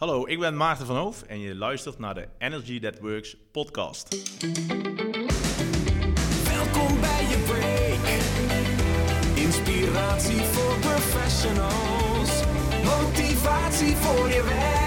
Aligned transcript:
Hallo, 0.00 0.26
ik 0.26 0.38
ben 0.38 0.56
Maarten 0.56 0.86
van 0.86 0.96
Hoof 0.96 1.22
en 1.22 1.40
je 1.40 1.54
luistert 1.54 1.98
naar 1.98 2.14
de 2.14 2.28
Energy 2.38 2.80
That 2.80 2.98
Works 2.98 3.36
podcast. 3.52 4.08
Welkom 6.44 7.00
bij 7.00 7.26
je 7.28 7.44
break. 7.46 8.18
Inspiratie 9.46 10.40
voor 10.40 10.78
professionals. 10.78 12.42
Motivatie 12.84 13.96
voor 13.96 14.28
je 14.28 14.42
werk. 14.42 14.79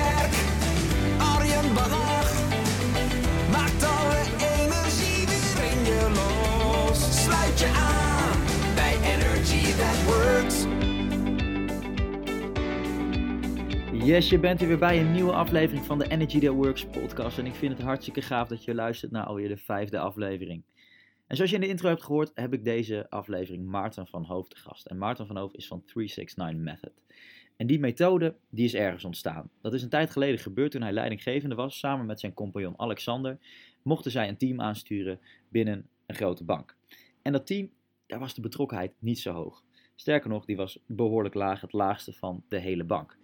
Yes, 14.04 14.30
je 14.30 14.40
bent 14.40 14.62
er 14.62 14.68
weer 14.68 14.78
bij 14.78 15.00
een 15.00 15.12
nieuwe 15.12 15.32
aflevering 15.32 15.86
van 15.86 16.00
de 16.00 16.10
Energy 16.10 16.40
That 16.40 16.56
Works 16.56 16.86
podcast. 16.86 17.38
En 17.38 17.46
ik 17.46 17.54
vind 17.54 17.74
het 17.74 17.82
hartstikke 17.82 18.22
gaaf 18.22 18.48
dat 18.48 18.64
je 18.64 18.76
luistert 18.76 19.12
naar 19.12 19.26
alweer 19.26 19.48
de 19.48 19.58
vijfde 19.58 20.00
aflevering. 20.00 20.64
En 21.28 21.36
zoals 21.36 21.52
je 21.52 21.56
in 21.56 21.62
de 21.62 21.68
intro 21.70 21.88
hebt 21.90 22.04
gehoord, 22.04 22.32
heb 22.34 22.54
ik 22.54 22.64
deze 22.64 23.10
aflevering 23.10 23.66
Maarten 23.66 24.08
van 24.08 24.24
Hoofd 24.24 24.50
te 24.50 24.58
gast. 24.58 24.86
En 24.86 24.98
Maarten 24.98 25.28
van 25.28 25.38
Hoofd 25.38 25.56
is 25.56 25.68
van 25.68 25.84
369 25.84 26.64
Method. 26.64 27.02
En 27.58 27.68
die 27.68 27.80
methode, 27.80 28.36
die 28.50 28.66
is 28.66 28.74
ergens 28.74 29.06
ontstaan. 29.06 29.50
Dat 29.62 29.74
is 29.74 29.84
een 29.84 29.90
tijd 29.90 30.10
geleden 30.10 30.40
gebeurd 30.40 30.72
toen 30.72 30.82
hij 30.82 30.92
leidinggevende 30.92 31.56
was. 31.56 31.80
Samen 31.80 32.06
met 32.06 32.20
zijn 32.20 32.34
compagnon 32.34 32.80
Alexander 32.80 33.38
mochten 33.82 34.12
zij 34.12 34.28
een 34.28 34.38
team 34.38 34.62
aansturen 34.62 35.20
binnen 35.50 35.88
een 36.06 36.16
grote 36.16 36.44
bank. 36.44 36.76
En 37.22 37.32
dat 37.32 37.48
team, 37.48 37.70
daar 38.08 38.20
was 38.20 38.34
de 38.34 38.42
betrokkenheid 38.42 38.94
niet 39.00 39.20
zo 39.20 39.34
hoog. 39.34 39.64
Sterker 39.96 40.30
nog, 40.30 40.46
die 40.46 40.58
was 40.58 40.80
behoorlijk 40.86 41.34
laag, 41.34 41.62
het 41.62 41.74
laagste 41.74 42.14
van 42.14 42.44
de 42.48 42.58
hele 42.58 42.84
bank. 42.84 43.18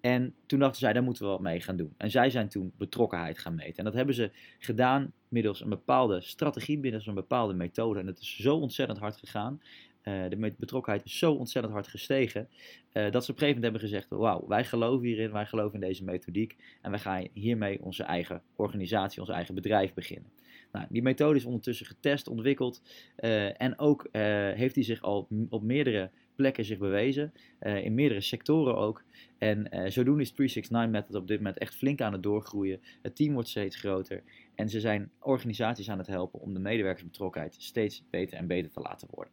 En 0.00 0.34
toen 0.46 0.58
dachten 0.58 0.78
zij, 0.78 0.92
daar 0.92 1.02
moeten 1.02 1.22
we 1.22 1.28
wat 1.28 1.40
mee 1.40 1.60
gaan 1.60 1.76
doen. 1.76 1.94
En 1.96 2.10
zij 2.10 2.30
zijn 2.30 2.48
toen 2.48 2.72
betrokkenheid 2.76 3.38
gaan 3.38 3.54
meten. 3.54 3.76
En 3.76 3.84
dat 3.84 3.94
hebben 3.94 4.14
ze 4.14 4.30
gedaan 4.58 5.12
middels 5.28 5.60
een 5.60 5.68
bepaalde 5.68 6.20
strategie, 6.20 6.78
middels 6.78 7.06
een 7.06 7.14
bepaalde 7.14 7.54
methode. 7.54 8.00
En 8.00 8.06
het 8.06 8.20
is 8.20 8.36
zo 8.36 8.56
ontzettend 8.56 8.98
hard 8.98 9.16
gegaan. 9.16 9.60
Uh, 10.04 10.28
de 10.28 10.54
betrokkenheid 10.58 11.04
is 11.04 11.18
zo 11.18 11.32
ontzettend 11.32 11.74
hard 11.74 11.88
gestegen. 11.88 12.48
Uh, 12.92 13.10
dat 13.10 13.24
ze 13.24 13.30
op 13.30 13.36
een 13.36 13.42
gegeven 13.42 13.46
moment 13.46 13.62
hebben 13.62 13.80
gezegd: 13.80 14.06
Wauw, 14.08 14.44
wij 14.48 14.64
geloven 14.64 15.06
hierin, 15.06 15.32
wij 15.32 15.46
geloven 15.46 15.74
in 15.80 15.86
deze 15.86 16.04
methodiek. 16.04 16.56
En 16.82 16.90
wij 16.90 17.00
gaan 17.00 17.26
hiermee 17.32 17.82
onze 17.82 18.02
eigen 18.02 18.42
organisatie, 18.56 19.20
ons 19.20 19.30
eigen 19.30 19.54
bedrijf 19.54 19.94
beginnen. 19.94 20.30
Nou, 20.72 20.86
die 20.88 21.02
methode 21.02 21.38
is 21.38 21.44
ondertussen 21.44 21.86
getest, 21.86 22.28
ontwikkeld. 22.28 22.82
Uh, 23.20 23.62
en 23.62 23.78
ook 23.78 24.08
heeft 24.54 24.74
hij 24.74 24.84
zich 24.84 25.02
al 25.02 25.28
op 25.48 25.62
meerdere 25.62 26.10
plekken 26.38 26.64
zich 26.64 26.78
bewezen. 26.78 27.32
in 27.60 27.94
meerdere 27.94 28.20
sectoren 28.20 28.76
ook. 28.76 29.02
En 29.38 29.58
uh, 29.58 29.90
zodoende 29.90 30.22
is 30.22 30.30
369 30.30 30.90
Method 30.90 31.14
op 31.14 31.28
dit 31.28 31.36
moment 31.36 31.58
echt 31.58 31.74
flink 31.74 32.00
aan 32.00 32.12
het 32.12 32.22
doorgroeien. 32.22 32.80
Het 33.02 33.16
team 33.16 33.32
wordt 33.32 33.48
steeds 33.48 33.76
groter. 33.76 34.22
En 34.54 34.68
ze 34.68 34.80
zijn 34.80 35.10
organisaties 35.18 35.90
aan 35.90 35.98
het 35.98 36.06
helpen 36.06 36.40
om 36.40 36.54
de 36.54 36.60
medewerkersbetrokkenheid 36.60 37.54
steeds 37.58 38.02
beter 38.10 38.38
en 38.38 38.46
beter 38.46 38.70
te 38.70 38.80
laten 38.80 39.08
worden. 39.10 39.32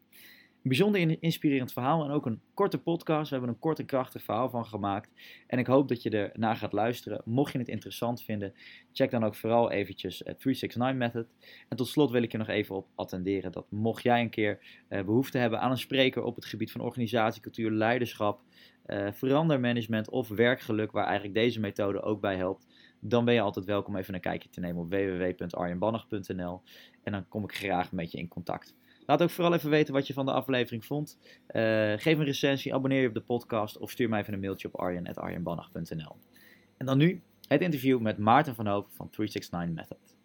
Bijzonder 0.67 1.17
inspirerend 1.19 1.73
verhaal 1.73 2.03
en 2.03 2.11
ook 2.11 2.25
een 2.25 2.41
korte 2.53 2.77
podcast. 2.77 3.29
We 3.29 3.35
hebben 3.35 3.53
een 3.53 3.59
kort 3.59 3.79
en 3.79 3.85
krachtig 3.85 4.23
verhaal 4.23 4.49
van 4.49 4.65
gemaakt. 4.65 5.11
En 5.47 5.59
ik 5.59 5.67
hoop 5.67 5.87
dat 5.87 6.03
je 6.03 6.09
er 6.09 6.31
naar 6.33 6.55
gaat 6.55 6.73
luisteren. 6.73 7.21
Mocht 7.25 7.51
je 7.51 7.57
het 7.57 7.67
interessant 7.67 8.23
vinden, 8.23 8.53
check 8.91 9.11
dan 9.11 9.23
ook 9.23 9.35
vooral 9.35 9.71
eventjes 9.71 10.17
369 10.17 10.93
Method. 10.93 11.27
En 11.69 11.77
tot 11.77 11.87
slot 11.87 12.11
wil 12.11 12.21
ik 12.21 12.31
je 12.31 12.37
nog 12.37 12.47
even 12.47 12.75
op 12.75 12.87
attenderen 12.95 13.51
dat 13.51 13.65
mocht 13.69 14.03
jij 14.03 14.21
een 14.21 14.29
keer 14.29 14.83
uh, 14.89 15.03
behoefte 15.03 15.37
hebben 15.37 15.59
aan 15.59 15.71
een 15.71 15.77
spreker 15.77 16.23
op 16.23 16.35
het 16.35 16.45
gebied 16.45 16.71
van 16.71 16.81
organisatie, 16.81 17.41
cultuur, 17.41 17.71
leiderschap, 17.71 18.41
uh, 18.87 19.07
verandermanagement 19.11 20.09
of 20.09 20.27
werkgeluk, 20.27 20.91
waar 20.91 21.05
eigenlijk 21.05 21.35
deze 21.35 21.59
methode 21.59 22.01
ook 22.01 22.21
bij 22.21 22.35
helpt, 22.35 22.67
dan 22.99 23.25
ben 23.25 23.33
je 23.33 23.41
altijd 23.41 23.65
welkom 23.65 23.95
even 23.95 24.13
een 24.13 24.19
kijkje 24.19 24.49
te 24.49 24.59
nemen 24.59 24.81
op 24.81 24.89
www.arjenbannach.nl 24.89 26.61
en 27.03 27.11
dan 27.11 27.27
kom 27.27 27.43
ik 27.43 27.55
graag 27.55 27.91
met 27.91 28.11
je 28.11 28.17
in 28.17 28.27
contact. 28.27 28.75
Laat 29.05 29.21
ook 29.21 29.29
vooral 29.29 29.53
even 29.53 29.69
weten 29.69 29.93
wat 29.93 30.07
je 30.07 30.13
van 30.13 30.25
de 30.25 30.31
aflevering 30.31 30.85
vond. 30.85 31.17
Uh, 31.51 31.93
geef 31.97 32.17
een 32.17 32.23
recensie, 32.23 32.73
abonneer 32.73 33.01
je 33.01 33.07
op 33.07 33.13
de 33.13 33.21
podcast 33.21 33.77
of 33.77 33.91
stuur 33.91 34.09
mij 34.09 34.19
even 34.19 34.33
een 34.33 34.39
mailtje 34.39 34.67
op 34.67 34.79
arjen.arjenbannach.nl. 34.79 36.15
En 36.77 36.85
dan 36.85 36.97
nu 36.97 37.21
het 37.47 37.61
interview 37.61 37.99
met 37.99 38.17
Maarten 38.17 38.55
van 38.55 38.67
Hoven 38.67 38.91
van 38.91 39.09
369 39.09 39.75
Method. 39.75 40.15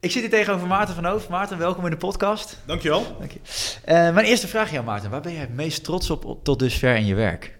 Ik 0.00 0.10
zit 0.10 0.22
hier 0.22 0.30
tegenover 0.30 0.66
Maarten 0.66 0.94
van 0.94 1.04
Hoofd. 1.04 1.28
Maarten, 1.28 1.58
welkom 1.58 1.84
in 1.84 1.90
de 1.90 1.96
podcast. 1.96 2.62
Dankjewel. 2.66 3.16
Dank 3.18 3.30
je. 3.30 3.38
Uh, 3.38 4.14
mijn 4.14 4.26
eerste 4.26 4.48
vraag 4.48 4.66
aan 4.66 4.72
jou, 4.72 4.84
Maarten. 4.84 5.10
Waar 5.10 5.20
ben 5.20 5.32
jij 5.32 5.40
het 5.40 5.54
meest 5.54 5.84
trots 5.84 6.10
op 6.10 6.44
tot 6.44 6.58
dusver 6.58 6.96
in 6.96 7.06
je 7.06 7.14
werk? 7.14 7.58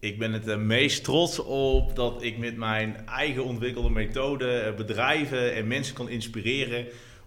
Ik 0.00 0.18
ben 0.18 0.32
het 0.32 0.58
meest 0.58 1.04
trots 1.04 1.38
op 1.38 1.96
dat 1.96 2.22
ik 2.22 2.38
met 2.38 2.56
mijn 2.56 3.06
eigen 3.06 3.44
ontwikkelde 3.44 3.90
methode 3.90 4.74
bedrijven 4.76 5.54
en 5.54 5.66
mensen 5.66 5.94
kan 5.94 6.08
inspireren 6.08 6.86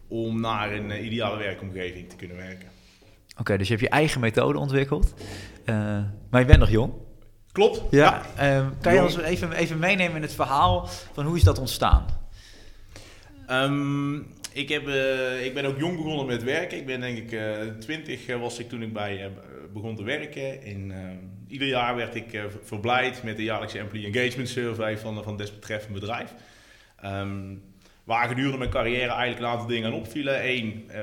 om 0.09 0.41
naar 0.41 0.73
een 0.73 1.05
ideale 1.05 1.37
werkomgeving 1.37 2.09
te 2.09 2.15
kunnen 2.15 2.37
werken. 2.37 2.67
Oké, 3.31 3.39
okay, 3.41 3.57
dus 3.57 3.67
je 3.67 3.73
hebt 3.73 3.85
je 3.85 3.95
eigen 3.95 4.21
methode 4.21 4.57
ontwikkeld, 4.57 5.13
uh, 5.65 5.75
maar 6.29 6.41
je 6.41 6.47
bent 6.47 6.59
nog 6.59 6.69
jong. 6.69 6.93
Klopt. 7.51 7.81
Ja. 7.91 8.25
ja. 8.37 8.59
Uh, 8.59 8.67
kan 8.81 8.93
je 8.93 9.01
ons 9.01 9.17
even, 9.17 9.51
even 9.51 9.79
meenemen 9.79 10.15
in 10.15 10.21
het 10.21 10.33
verhaal 10.33 10.89
van 11.13 11.25
hoe 11.25 11.37
is 11.37 11.43
dat 11.43 11.59
ontstaan? 11.59 12.05
Um, 13.49 14.27
ik, 14.51 14.69
heb, 14.69 14.87
uh, 14.87 15.45
ik 15.45 15.53
ben 15.53 15.65
ook 15.65 15.79
jong 15.79 15.95
begonnen 15.95 16.25
met 16.25 16.43
werken. 16.43 16.77
Ik 16.77 16.85
ben 16.85 17.01
denk 17.01 17.17
ik 17.17 17.39
twintig 17.79 18.37
was 18.37 18.59
ik 18.59 18.69
toen 18.69 18.81
ik 18.81 18.93
bij 18.93 19.31
begon 19.73 19.95
te 19.95 20.03
werken. 20.03 20.61
En 20.61 20.93
ieder 21.47 21.67
jaar 21.67 21.95
werd 21.95 22.15
ik 22.15 22.41
verblijd 22.63 23.23
met 23.23 23.37
de 23.37 23.43
jaarlijkse 23.43 23.79
Employee 23.79 24.11
Engagement 24.11 24.49
Survey 24.49 24.97
van, 24.97 25.23
van 25.23 25.37
desbetreffend 25.37 25.93
bedrijf. 25.93 26.33
Um, 27.05 27.61
waar 28.09 28.27
gedurende 28.27 28.57
mijn 28.57 28.69
carrière 28.69 29.11
eigenlijk 29.11 29.39
een 29.39 29.45
aantal 29.45 29.67
dingen 29.67 29.91
aan 29.91 29.97
opvielen. 29.97 30.49
Eén, 30.49 30.89
uh, 30.91 30.99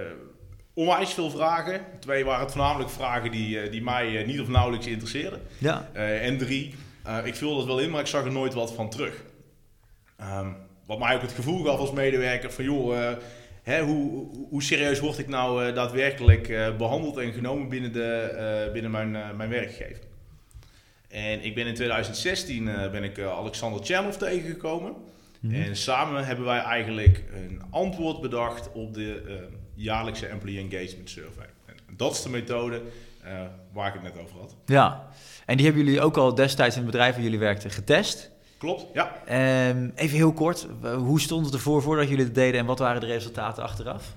onwijs 0.75 1.13
veel 1.13 1.31
vragen. 1.31 1.81
Twee 2.01 2.25
waren 2.25 2.41
het 2.41 2.53
voornamelijk 2.53 2.91
vragen 2.91 3.31
die, 3.31 3.65
uh, 3.65 3.71
die 3.71 3.83
mij 3.83 4.11
uh, 4.11 4.27
niet 4.27 4.41
of 4.41 4.49
nauwelijks 4.49 4.87
interesseerden. 4.87 5.41
Ja. 5.59 5.89
en 5.95 6.39
drie, 6.39 6.75
ik 7.25 7.35
vulde 7.35 7.57
het 7.57 7.67
wel 7.67 7.79
in, 7.79 7.91
maar 7.91 8.01
ik 8.01 8.07
zag 8.07 8.25
er 8.25 8.33
nooit 8.33 8.55
wat 8.55 8.73
van 8.73 8.91
terug. 8.91 9.25
Um, 10.21 10.57
wat 10.87 10.99
mij 10.99 11.15
ook 11.15 11.23
het 11.23 11.33
gevoel 11.33 11.65
gaf 11.65 11.79
als 11.79 11.93
medewerker 11.93 12.53
van 12.53 12.65
joh, 12.65 13.15
hè, 13.63 13.83
hoe, 13.83 14.29
hoe 14.51 14.63
serieus 14.63 15.01
word 15.01 15.19
ik 15.19 15.29
nou 15.29 15.73
daadwerkelijk 15.73 16.77
behandeld 16.79 17.17
en 17.17 17.33
genomen 17.33 17.69
binnen, 17.69 17.93
de, 17.93 18.71
binnen 18.73 18.91
mijn, 18.91 19.37
mijn 19.37 19.51
werkgever. 19.51 20.03
En 21.09 21.45
ik 21.45 21.55
ben 21.55 21.67
in 21.67 21.75
2016 21.75 22.65
ben 22.65 23.05
ik 23.05 23.21
Alexander 23.21 23.81
Tjernov 23.81 24.15
tegengekomen. 24.15 24.95
Mhm. 25.41 25.55
En 25.55 25.77
samen 25.77 26.27
hebben 26.27 26.45
wij 26.45 26.59
eigenlijk 26.59 27.25
een 27.35 27.63
antwoord 27.71 28.21
bedacht 28.21 28.73
op 28.73 28.95
de 28.95 29.23
uh, 29.27 29.35
jaarlijkse 29.75 30.27
Employee 30.27 30.69
Engagement 30.69 31.11
Survey. 31.11 31.47
En 31.67 31.97
dat 31.97 32.13
is 32.13 32.23
de 32.23 32.29
methode 32.29 32.83
uh, 33.25 33.41
waar 33.73 33.89
ik 33.89 33.93
het 33.93 34.03
net 34.03 34.23
over 34.23 34.39
had. 34.39 34.57
Ja, 34.67 35.09
en 35.47 35.57
die 35.57 35.67
hebben 35.67 35.85
jullie 35.85 36.01
ook 36.01 36.17
al 36.17 36.35
destijds 36.35 36.77
in 36.77 36.83
het 36.83 36.91
bedrijf 36.91 37.15
waar 37.15 37.25
jullie 37.25 37.39
werkten 37.39 37.71
getest. 37.71 38.31
Klopt, 38.59 38.87
ja. 38.95 39.23
Um, 39.69 39.93
even 39.95 40.17
heel 40.17 40.33
kort, 40.33 40.67
hoe 40.97 41.21
stond 41.21 41.45
het 41.45 41.55
ervoor 41.55 41.83
voordat 41.83 42.09
jullie 42.09 42.25
het 42.25 42.35
deden 42.35 42.61
en 42.61 42.67
wat 42.67 42.79
waren 42.79 43.01
de 43.01 43.07
resultaten 43.07 43.63
achteraf? 43.63 44.15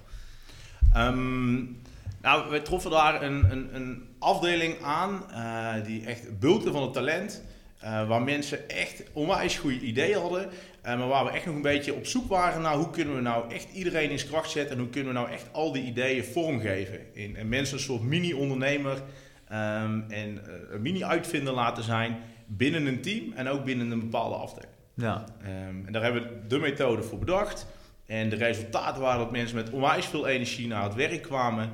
Um, 0.98 1.82
nou, 2.22 2.50
we 2.50 2.62
troffen 2.62 2.92
daar 2.92 3.24
een, 3.24 3.52
een, 3.52 3.76
een 3.76 4.08
afdeling 4.20 4.82
aan 4.84 5.24
uh, 5.32 5.86
die 5.86 6.06
echt 6.06 6.40
bulkte 6.40 6.72
van 6.72 6.82
het 6.82 6.94
talent. 6.94 7.44
Uh, 7.84 8.08
waar 8.08 8.22
mensen 8.22 8.70
echt 8.70 9.04
onwijs 9.14 9.58
goede 9.58 9.80
ideeën 9.80 10.20
hadden. 10.20 10.50
Uh, 10.86 10.98
maar 10.98 11.08
waar 11.08 11.26
we 11.26 11.32
echt 11.32 11.46
nog 11.46 11.56
een 11.56 11.62
beetje 11.62 11.94
op 11.94 12.06
zoek 12.06 12.28
waren 12.30 12.62
naar 12.62 12.76
hoe 12.76 12.90
kunnen 12.90 13.16
we 13.16 13.22
nou 13.22 13.54
echt 13.54 13.68
iedereen 13.74 14.10
in 14.10 14.20
zijn 14.20 14.32
kracht 14.32 14.50
zetten. 14.50 14.76
En 14.76 14.82
hoe 14.82 14.90
kunnen 14.92 15.14
we 15.14 15.20
nou 15.20 15.32
echt 15.32 15.50
al 15.52 15.72
die 15.72 15.84
ideeën 15.84 16.24
vormgeven. 16.24 17.16
In, 17.16 17.36
en 17.36 17.50
mensen 17.50 17.78
een 17.78 17.84
soort 17.84 18.02
mini-ondernemer 18.02 18.94
um, 19.52 20.06
en 20.10 20.30
uh, 20.30 20.54
een 20.72 20.82
mini-uitvinder 20.82 21.54
laten 21.54 21.84
zijn 21.84 22.18
binnen 22.48 22.86
een 22.86 23.02
team 23.02 23.34
en 23.36 23.48
ook 23.48 23.64
binnen 23.64 23.92
een 23.92 24.00
bepaalde 24.00 24.36
afdeling. 24.36 24.74
Ja. 24.94 25.24
Um, 25.42 25.84
en 25.86 25.94
daar 25.94 26.04
hebben 26.04 26.22
we 26.22 26.48
de 26.48 26.60
methode 26.60 27.04
voor 27.04 27.20
bedacht. 27.20 27.68
En 28.06 28.30
de 28.30 28.36
resultaten 28.36 29.02
waren 29.02 29.20
dat 29.20 29.32
mensen 29.32 29.56
met 29.56 29.70
onwijs 29.70 30.06
veel 30.06 30.28
energie 30.28 30.68
naar 30.68 30.84
het 30.84 30.96
werk 30.96 31.22
kwamen. 31.22 31.70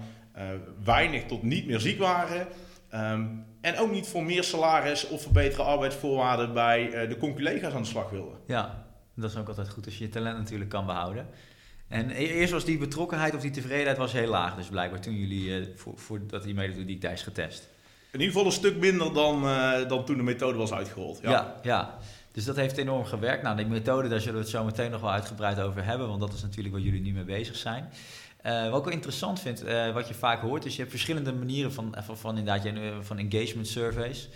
weinig 0.84 1.24
tot 1.24 1.44
niet 1.44 1.68
meer 1.68 1.80
ziek 1.80 2.00
waren. 2.00 2.48
Um, 2.94 3.46
en 3.62 3.78
ook 3.78 3.92
niet 3.92 4.08
voor 4.08 4.24
meer 4.24 4.44
salaris 4.44 5.08
of 5.08 5.22
verbeterde 5.22 5.64
arbeidsvoorwaarden 5.64 6.54
bij 6.54 7.08
de 7.08 7.18
collega's 7.18 7.74
aan 7.74 7.82
de 7.82 7.88
slag 7.88 8.10
wilden. 8.10 8.38
Ja, 8.48 8.85
dat 9.16 9.32
is 9.32 9.38
ook 9.38 9.48
altijd 9.48 9.70
goed 9.70 9.86
als 9.86 9.98
je 9.98 10.04
je 10.04 10.10
talent 10.10 10.38
natuurlijk 10.38 10.70
kan 10.70 10.86
behouden. 10.86 11.28
En 11.88 12.10
e-, 12.10 12.14
eerst 12.14 12.54
was 12.54 12.66
die 12.66 12.78
betrokkenheid 12.78 13.36
of 13.36 13.42
die 13.42 13.52
tevredenheid 13.52 13.98
was 13.98 14.12
heel 14.12 14.30
laag, 14.30 14.56
dus 14.56 14.68
blijkbaar 14.68 15.00
toen 15.00 15.16
jullie 15.16 15.50
uh, 15.50 15.68
voor, 15.96 16.20
dat 16.28 16.44
die 16.44 16.54
methodiek 16.54 17.04
is 17.04 17.22
getest. 17.22 17.68
In 18.12 18.22
ieder 18.22 18.28
geval 18.28 18.46
een 18.46 18.58
stuk 18.58 18.78
minder 18.78 19.14
dan, 19.14 19.44
uh, 19.44 19.88
dan 19.88 20.06
toen 20.06 20.18
de 20.18 20.24
methode 20.24 20.58
was 20.58 20.74
uitgerold. 20.74 21.20
Ja. 21.22 21.32
ja, 21.32 21.56
ja. 21.64 21.98
Dus 22.32 22.46
dat 22.46 22.56
heeft 22.56 22.78
enorm 22.78 23.06
gewerkt. 23.06 23.44
Nou, 23.44 23.58
die 23.58 23.66
methode, 23.66 24.08
daar 24.08 24.20
zullen 24.20 24.36
we 24.36 24.42
het 24.42 24.50
zo 24.50 24.64
meteen 24.64 24.92
nog 24.92 25.02
wel 25.02 25.12
uitgebreid 25.12 25.60
over 25.60 25.86
hebben, 25.86 26.08
want 26.08 26.20
dat 26.20 26.34
is 26.34 26.42
natuurlijk 26.42 26.76
waar 26.76 26.84
jullie 26.84 27.02
nu 27.02 27.12
mee 27.12 27.24
bezig 27.24 27.56
zijn. 27.56 27.90
Uh, 28.46 28.70
wat 28.70 28.80
ik 28.80 28.86
wel 28.86 28.94
interessant 28.94 29.40
vind, 29.40 29.64
uh, 29.64 29.94
wat 29.94 30.08
je 30.08 30.14
vaak 30.14 30.42
hoort, 30.42 30.66
is 30.66 30.72
je 30.74 30.80
hebt 30.80 30.92
verschillende 30.92 31.34
manieren 31.34 31.74
van, 31.74 31.96
van, 32.04 32.18
van, 32.18 32.38
inderdaad, 32.38 32.74
van 33.02 33.18
engagement 33.18 33.68
surveys. 33.68 34.30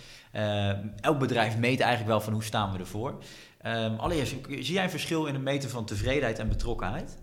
Elk 1.00 1.18
bedrijf 1.18 1.56
meet 1.56 1.80
eigenlijk 1.80 2.10
wel 2.10 2.20
van 2.20 2.32
hoe 2.32 2.44
staan 2.44 2.72
we 2.72 2.78
ervoor. 2.78 3.22
Ehm, 3.62 3.94
allereerst, 3.94 4.34
zie 4.48 4.72
jij 4.72 4.84
een 4.84 4.90
verschil 4.90 5.26
in 5.26 5.34
het 5.34 5.42
meten 5.42 5.70
van 5.70 5.84
tevredenheid 5.84 6.38
en 6.38 6.48
betrokkenheid? 6.48 7.18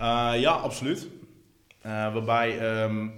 Uh, 0.00 0.32
ja, 0.36 0.50
absoluut. 0.50 1.06
Uh, 1.86 1.92
waarbij 2.12 2.82
um, 2.82 3.12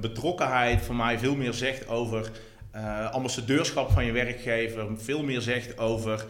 betrokkenheid 0.00 0.82
voor 0.82 0.94
mij 0.94 1.18
veel 1.18 1.36
meer 1.36 1.52
zegt 1.52 1.88
over 1.88 2.30
uh, 2.76 3.10
ambassadeurschap 3.10 3.90
van 3.90 4.04
je 4.04 4.12
werkgever, 4.12 4.98
veel 4.98 5.22
meer 5.22 5.40
zegt 5.40 5.78
over 5.78 6.26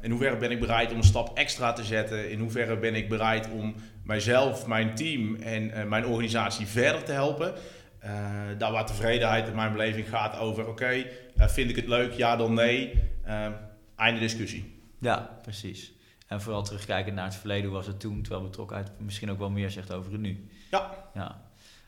in 0.00 0.10
hoeverre 0.10 0.36
ben 0.36 0.50
ik 0.50 0.60
bereid 0.60 0.90
om 0.90 0.96
een 0.96 1.04
stap 1.04 1.38
extra 1.38 1.72
te 1.72 1.84
zetten, 1.84 2.30
in 2.30 2.40
hoeverre 2.40 2.76
ben 2.76 2.94
ik 2.94 3.08
bereid 3.08 3.50
om 3.50 3.74
mijzelf, 4.04 4.66
mijn 4.66 4.94
team 4.94 5.34
en 5.34 5.88
mijn 5.88 6.06
organisatie 6.06 6.66
verder 6.66 7.04
te 7.04 7.12
helpen. 7.12 7.54
daar 8.58 8.72
waar 8.72 8.86
tevredenheid 8.86 9.48
in 9.48 9.54
mijn 9.54 9.72
beleving 9.72 10.08
gaat 10.08 10.38
over, 10.38 10.68
oké, 10.68 11.04
vind 11.36 11.70
ik 11.70 11.76
het 11.76 11.86
leuk, 11.86 12.12
ja 12.12 12.36
dan 12.36 12.54
nee, 12.54 12.92
einde 13.96 14.20
discussie. 14.20 14.80
Ja, 14.98 15.38
precies. 15.42 15.92
En 16.26 16.40
vooral 16.40 16.62
terugkijken 16.62 17.14
naar 17.14 17.24
het 17.24 17.34
verleden, 17.34 17.64
hoe 17.64 17.76
was 17.76 17.86
het 17.86 18.00
toen, 18.00 18.22
terwijl 18.22 18.44
betrokkenheid 18.44 18.90
misschien 18.98 19.30
ook 19.30 19.38
wel 19.38 19.50
meer 19.50 19.70
zegt 19.70 19.92
over 19.92 20.12
het 20.12 20.20
nu. 20.20 20.48
Ja. 20.70 20.90
ja. 21.14 21.44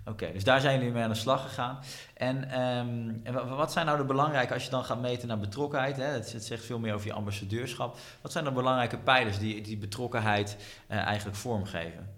Oké, 0.09 0.33
dus 0.33 0.45
daar 0.45 0.61
zijn 0.61 0.79
jullie 0.79 0.93
mee 0.93 1.03
aan 1.03 1.09
de 1.09 1.15
slag 1.15 1.43
gegaan. 1.43 1.79
En, 2.15 2.61
um, 2.61 3.21
en 3.25 3.57
wat 3.57 3.73
zijn 3.73 3.87
nou 3.87 3.99
de 3.99 4.05
belangrijke, 4.05 4.55
als 4.55 4.65
je 4.65 4.71
dan 4.71 4.85
gaat 4.85 5.01
meten 5.01 5.29
naar 5.29 5.39
betrokkenheid, 5.39 5.97
hè, 5.97 6.05
het, 6.05 6.33
het, 6.33 6.45
zegt 6.45 6.65
veel 6.65 6.79
meer 6.79 6.95
over 6.95 7.07
je 7.07 7.13
ambassadeurschap. 7.13 7.97
Wat 8.21 8.33
zijn 8.33 8.45
de 8.45 8.53
belangrijke 8.53 8.99
pijlers 8.99 9.39
die 9.39 9.61
die 9.61 9.77
betrokkenheid 9.77 10.57
uh, 10.91 10.97
eigenlijk 10.97 11.37
vormgeven? 11.37 12.17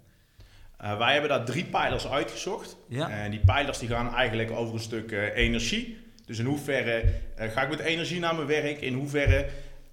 Uh, 0.81 0.97
wij 0.97 1.11
hebben 1.11 1.29
daar 1.29 1.45
drie 1.45 1.65
pijlers 1.65 2.07
uitgezocht. 2.07 2.77
Ja. 2.87 3.09
En 3.09 3.31
die 3.31 3.39
pijlers 3.39 3.77
die 3.77 3.89
gaan 3.89 4.13
eigenlijk 4.15 4.51
over 4.51 4.73
een 4.73 4.79
stuk 4.79 5.11
uh, 5.11 5.35
energie. 5.35 6.00
Dus 6.31 6.39
in 6.39 6.45
hoeverre 6.45 7.03
ga 7.35 7.61
ik 7.61 7.69
met 7.69 7.79
energie 7.79 8.19
naar 8.19 8.35
mijn 8.35 8.47
werk? 8.47 8.81
In 8.81 8.93
hoeverre 8.93 9.45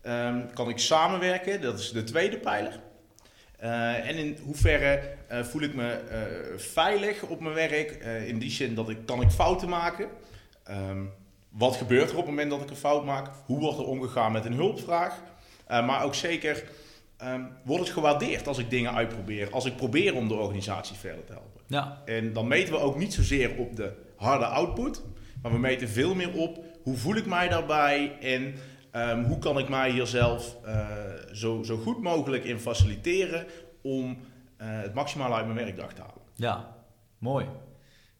um, 0.03 0.53
kan 0.55 0.69
ik 0.69 0.79
samenwerken? 0.79 1.61
Dat 1.61 1.79
is 1.79 1.93
de 1.93 2.05
tweede 2.05 2.39
pijler. 2.39 2.81
Uh, 3.63 4.09
en 4.09 4.17
in 4.17 4.39
hoeverre 4.45 5.01
uh, 5.33 5.45
voel 5.45 5.63
ik 5.63 5.75
me 5.75 6.01
uh, 6.11 6.59
veilig 6.59 7.23
op 7.23 7.41
mijn 7.41 7.55
werk? 7.55 7.91
in 8.27 8.39
die 8.39 8.51
zin 8.51 8.75
dat 8.75 8.89
ik 8.89 8.99
kan 9.07 9.21
ik 9.21 9.31
fouten 9.31 9.69
maken. 9.69 10.09
Um, 10.71 11.11
wat 11.49 11.77
gebeurt 11.77 12.11
er 12.11 12.17
op 12.17 12.27
het 12.27 12.31
moment 12.31 12.51
dat 12.51 12.61
ik 12.61 12.71
een 12.71 12.77
fout 12.77 13.05
maak? 13.05 13.31
Hoe 13.47 13.61
wordt 13.61 13.79
er 13.79 13.87
omgegaan 13.87 14.33
met 14.33 14.45
een 14.45 14.53
hulpvraag? 14.53 15.15
maar 15.69 16.05
ook 16.05 16.15
zeker, 16.15 16.65
um, 17.25 17.49
wordt 17.65 17.85
het 17.85 17.93
gewaardeerd 17.93 18.47
als 18.47 18.59
ik 18.59 18.71
dingen 18.71 18.95
uitprobeer? 18.95 19.51
Als 19.51 19.65
ik 19.65 19.77
probeer 19.77 20.15
om 20.15 20.29
de 20.29 20.35
organisatie 20.35 20.97
verder 20.97 21.25
te 21.25 21.33
helpen? 21.33 21.61
Ja. 21.67 22.03
En 22.05 22.33
dan 22.33 22.49
meten 22.49 22.73
we 22.73 22.81
ook 22.81 22.97
niet 22.97 23.15
zozeer 23.15 23.57
op 23.57 23.77
de 23.77 23.93
harde 24.17 24.47
output. 24.47 25.03
Maar 25.43 25.53
we 25.53 25.59
meten 25.59 25.89
veel 25.89 26.15
meer 26.15 26.33
op 26.33 26.65
hoe 26.83 26.97
voel 26.97 27.17
ik 27.17 27.27
mij 27.27 27.49
daarbij 27.49 28.19
en 28.21 28.55
Um, 28.93 29.25
hoe 29.25 29.39
kan 29.39 29.59
ik 29.59 29.69
mij 29.69 29.91
hier 29.91 30.07
zelf 30.07 30.57
uh, 30.67 30.87
zo, 31.33 31.63
zo 31.63 31.77
goed 31.77 32.03
mogelijk 32.03 32.45
in 32.45 32.59
faciliteren 32.59 33.47
om 33.83 34.11
uh, 34.11 34.17
het 34.59 34.95
maximale 34.95 35.35
uit 35.35 35.45
mijn 35.45 35.59
werkdag 35.59 35.93
te 35.93 36.01
halen? 36.01 36.23
Ja, 36.35 36.77
mooi. 37.19 37.47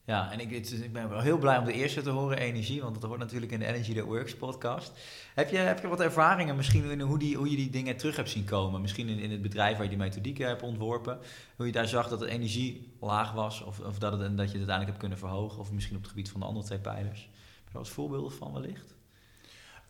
Ja, 0.09 0.31
en 0.31 0.39
ik, 0.39 0.51
ik, 0.51 0.93
ben 0.93 1.09
wel 1.09 1.19
heel 1.19 1.37
blij 1.37 1.57
om 1.57 1.65
de 1.65 1.73
eerste 1.73 2.01
te 2.01 2.09
horen, 2.09 2.37
energie, 2.37 2.81
want 2.81 2.93
dat 2.93 3.03
hoort 3.03 3.19
natuurlijk 3.19 3.51
in 3.51 3.59
de 3.59 3.65
Energy 3.65 3.93
That 3.93 4.05
Works 4.05 4.35
podcast. 4.35 4.91
Heb 5.35 5.49
je, 5.49 5.57
heb 5.57 5.81
je 5.81 5.87
wat 5.87 5.99
ervaringen 5.99 6.55
misschien 6.55 6.91
in 6.91 7.01
hoe, 7.01 7.19
die, 7.19 7.35
hoe 7.35 7.49
je 7.49 7.55
die 7.55 7.69
dingen 7.69 7.97
terug 7.97 8.15
hebt 8.15 8.29
zien 8.29 8.45
komen? 8.45 8.81
Misschien 8.81 9.07
in, 9.07 9.19
in 9.19 9.31
het 9.31 9.41
bedrijf 9.41 9.73
waar 9.73 9.83
je 9.83 9.89
die 9.89 9.97
methodieken 9.97 10.47
hebt 10.47 10.61
ontworpen, 10.61 11.19
hoe 11.55 11.65
je 11.65 11.71
daar 11.71 11.87
zag 11.87 12.07
dat 12.07 12.19
de 12.19 12.29
energie 12.29 12.93
laag 12.99 13.31
was 13.31 13.61
of, 13.61 13.79
of 13.79 13.99
dat, 13.99 14.11
het, 14.11 14.19
dat 14.19 14.29
je 14.29 14.35
het 14.35 14.69
uiteindelijk 14.69 14.87
hebt 14.87 14.97
kunnen 14.97 15.17
verhogen, 15.17 15.59
of 15.59 15.71
misschien 15.71 15.95
op 15.95 16.01
het 16.01 16.11
gebied 16.11 16.29
van 16.29 16.39
de 16.39 16.45
andere 16.45 16.65
twee 16.65 16.79
pijlers. 16.79 17.19
Heb 17.19 17.65
je 17.65 17.73
daar 17.73 17.81
wat 17.81 17.89
voorbeelden 17.89 18.31
van 18.31 18.53
wellicht? 18.53 18.95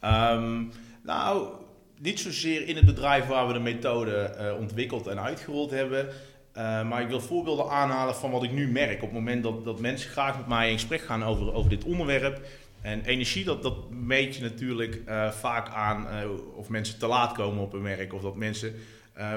Um, 0.04 0.71
nou, 1.04 1.54
niet 2.00 2.19
zozeer 2.19 2.68
in 2.68 2.75
het 2.75 2.86
bedrijf 2.86 3.27
waar 3.27 3.48
we 3.48 3.54
de 3.54 3.60
methode 3.60 4.36
uh, 4.39 4.60
ontwikkeld 4.60 5.07
en 5.07 5.19
uitgerold 5.19 5.71
hebben. 5.71 6.10
Uh, 6.59 6.89
maar 6.89 7.01
ik 7.01 7.07
wil 7.07 7.21
voorbeelden 7.21 7.69
aanhalen 7.69 8.15
van 8.15 8.31
wat 8.31 8.44
ik 8.44 8.51
nu 8.51 8.67
merk. 8.71 8.95
Op 8.95 9.01
het 9.01 9.11
moment 9.11 9.44
dat, 9.44 9.65
dat 9.65 9.79
mensen 9.79 10.09
graag 10.09 10.38
met 10.38 10.47
mij 10.47 10.67
in 10.67 10.73
gesprek 10.73 11.01
gaan 11.01 11.23
over, 11.23 11.53
over 11.53 11.69
dit 11.69 11.83
onderwerp. 11.83 12.47
En 12.81 13.06
energie, 13.06 13.44
dat, 13.44 13.63
dat 13.63 13.89
meet 13.89 14.35
je 14.35 14.41
natuurlijk 14.41 15.01
uh, 15.07 15.31
vaak 15.31 15.69
aan 15.69 16.07
of 16.56 16.69
mensen 16.69 17.00
te 17.00 17.07
laat 17.07 17.33
komen 17.33 17.63
op 17.63 17.71
hun 17.71 17.81
werk. 17.81 18.13
Of 18.13 18.21
dat 18.21 18.35
mensen 18.35 18.73